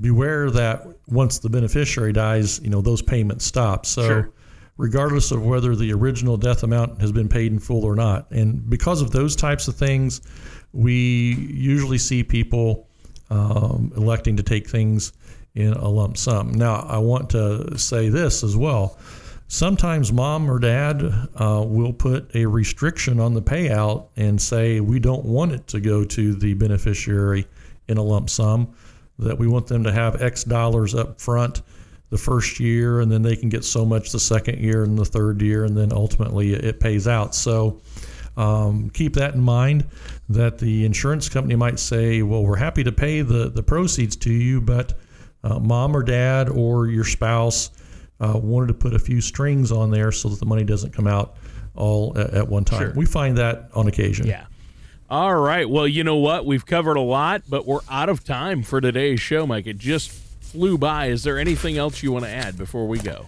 beware 0.00 0.50
that 0.50 0.86
once 1.08 1.38
the 1.38 1.50
beneficiary 1.50 2.12
dies, 2.12 2.60
you 2.60 2.70
know 2.70 2.80
those 2.80 3.02
payments 3.02 3.44
stop. 3.44 3.86
So. 3.86 4.06
Sure. 4.06 4.30
Regardless 4.76 5.30
of 5.30 5.46
whether 5.46 5.76
the 5.76 5.92
original 5.92 6.36
death 6.36 6.64
amount 6.64 7.00
has 7.00 7.12
been 7.12 7.28
paid 7.28 7.52
in 7.52 7.60
full 7.60 7.84
or 7.84 7.94
not. 7.94 8.28
And 8.32 8.68
because 8.68 9.02
of 9.02 9.12
those 9.12 9.36
types 9.36 9.68
of 9.68 9.76
things, 9.76 10.20
we 10.72 11.36
usually 11.48 11.96
see 11.96 12.24
people 12.24 12.88
um, 13.30 13.92
electing 13.96 14.36
to 14.36 14.42
take 14.42 14.68
things 14.68 15.12
in 15.54 15.74
a 15.74 15.88
lump 15.88 16.16
sum. 16.16 16.52
Now, 16.52 16.84
I 16.88 16.98
want 16.98 17.30
to 17.30 17.78
say 17.78 18.08
this 18.08 18.42
as 18.42 18.56
well. 18.56 18.98
Sometimes 19.46 20.12
mom 20.12 20.50
or 20.50 20.58
dad 20.58 21.04
uh, 21.36 21.62
will 21.64 21.92
put 21.92 22.34
a 22.34 22.44
restriction 22.44 23.20
on 23.20 23.32
the 23.32 23.42
payout 23.42 24.08
and 24.16 24.42
say, 24.42 24.80
we 24.80 24.98
don't 24.98 25.24
want 25.24 25.52
it 25.52 25.68
to 25.68 25.78
go 25.78 26.02
to 26.04 26.34
the 26.34 26.54
beneficiary 26.54 27.46
in 27.88 27.96
a 27.96 28.02
lump 28.02 28.30
sum, 28.30 28.74
that 29.18 29.38
we 29.38 29.46
want 29.46 29.66
them 29.66 29.84
to 29.84 29.92
have 29.92 30.20
X 30.22 30.44
dollars 30.44 30.94
up 30.94 31.20
front 31.20 31.62
the 32.10 32.18
first 32.18 32.60
year, 32.60 33.00
and 33.00 33.10
then 33.10 33.22
they 33.22 33.36
can 33.36 33.48
get 33.48 33.64
so 33.64 33.84
much 33.84 34.12
the 34.12 34.20
second 34.20 34.58
year 34.58 34.84
and 34.84 34.98
the 34.98 35.04
third 35.04 35.42
year, 35.42 35.64
and 35.64 35.76
then 35.76 35.92
ultimately 35.92 36.52
it 36.54 36.78
pays 36.78 37.08
out. 37.08 37.34
So 37.34 37.80
um, 38.36 38.90
keep 38.90 39.14
that 39.14 39.34
in 39.34 39.40
mind 39.40 39.86
that 40.28 40.58
the 40.58 40.84
insurance 40.84 41.28
company 41.28 41.56
might 41.56 41.78
say, 41.78 42.22
well, 42.22 42.42
we're 42.42 42.56
happy 42.56 42.84
to 42.84 42.92
pay 42.92 43.22
the, 43.22 43.50
the 43.50 43.62
proceeds 43.62 44.16
to 44.16 44.32
you, 44.32 44.60
but 44.60 44.94
uh, 45.42 45.58
mom 45.58 45.96
or 45.96 46.02
dad 46.02 46.48
or 46.48 46.86
your 46.86 47.04
spouse 47.04 47.70
uh, 48.20 48.38
wanted 48.38 48.68
to 48.68 48.74
put 48.74 48.94
a 48.94 48.98
few 48.98 49.20
strings 49.20 49.72
on 49.72 49.90
there 49.90 50.12
so 50.12 50.28
that 50.28 50.40
the 50.40 50.46
money 50.46 50.64
doesn't 50.64 50.92
come 50.92 51.06
out 51.06 51.36
all 51.74 52.16
at, 52.18 52.30
at 52.30 52.48
one 52.48 52.64
time. 52.64 52.80
Sure. 52.80 52.92
We 52.94 53.06
find 53.06 53.36
that 53.38 53.70
on 53.74 53.88
occasion. 53.88 54.26
Yeah. 54.26 54.46
All 55.10 55.34
right. 55.34 55.68
Well, 55.68 55.86
you 55.86 56.02
know 56.02 56.16
what? 56.16 56.46
We've 56.46 56.64
covered 56.64 56.96
a 56.96 57.02
lot, 57.02 57.42
but 57.48 57.66
we're 57.66 57.80
out 57.90 58.08
of 58.08 58.24
time 58.24 58.62
for 58.62 58.80
today's 58.80 59.20
show, 59.20 59.46
Mike. 59.46 59.66
It 59.66 59.76
just 59.76 60.10
flew 60.10 60.78
by. 60.78 61.06
Is 61.06 61.24
there 61.24 61.38
anything 61.38 61.76
else 61.76 62.02
you 62.02 62.10
want 62.10 62.24
to 62.24 62.30
add 62.30 62.56
before 62.56 62.88
we 62.88 62.98
go? 62.98 63.26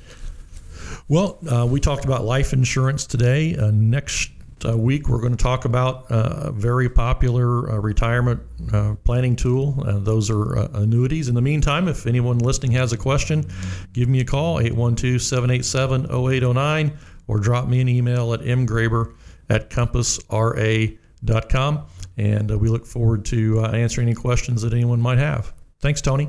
Well, 1.08 1.38
uh, 1.46 1.66
we 1.66 1.80
talked 1.80 2.06
about 2.06 2.24
life 2.24 2.54
insurance 2.54 3.04
today. 3.04 3.56
Uh, 3.56 3.72
next 3.72 4.30
uh, 4.66 4.76
week, 4.76 5.10
we're 5.10 5.20
going 5.20 5.36
to 5.36 5.42
talk 5.42 5.66
about 5.66 6.10
uh, 6.10 6.44
a 6.44 6.50
very 6.50 6.88
popular 6.88 7.70
uh, 7.70 7.76
retirement 7.76 8.40
uh, 8.72 8.94
planning 9.04 9.36
tool. 9.36 9.72
those 10.00 10.30
are 10.30 10.54
annuities. 10.74 11.28
In 11.28 11.34
the 11.34 11.42
meantime, 11.42 11.88
if 11.88 12.06
anyone 12.06 12.38
listening 12.38 12.72
has 12.72 12.94
a 12.94 12.96
question, 12.96 13.44
give 13.92 14.08
me 14.08 14.20
a 14.20 14.24
call, 14.24 14.60
812 14.60 15.20
787 15.20 16.06
0809, 16.06 16.98
or 17.28 17.38
drop 17.38 17.68
me 17.68 17.82
an 17.82 17.88
email 17.88 18.32
at 18.32 18.40
mgraber 18.40 19.12
at 19.50 19.68
compassra.com 19.68 20.98
com, 21.48 21.86
and 22.16 22.50
uh, 22.50 22.58
we 22.58 22.68
look 22.68 22.86
forward 22.86 23.24
to 23.26 23.60
uh, 23.60 23.70
answering 23.70 24.08
any 24.08 24.14
questions 24.14 24.62
that 24.62 24.72
anyone 24.72 25.00
might 25.00 25.18
have. 25.18 25.52
Thanks, 25.80 26.00
Tony. 26.00 26.28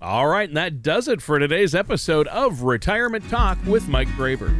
All 0.00 0.28
right, 0.28 0.48
and 0.48 0.56
that 0.56 0.82
does 0.82 1.08
it 1.08 1.20
for 1.20 1.38
today's 1.38 1.74
episode 1.74 2.28
of 2.28 2.62
Retirement 2.62 3.28
Talk 3.28 3.58
with 3.66 3.88
Mike 3.88 4.08
Graber. 4.08 4.54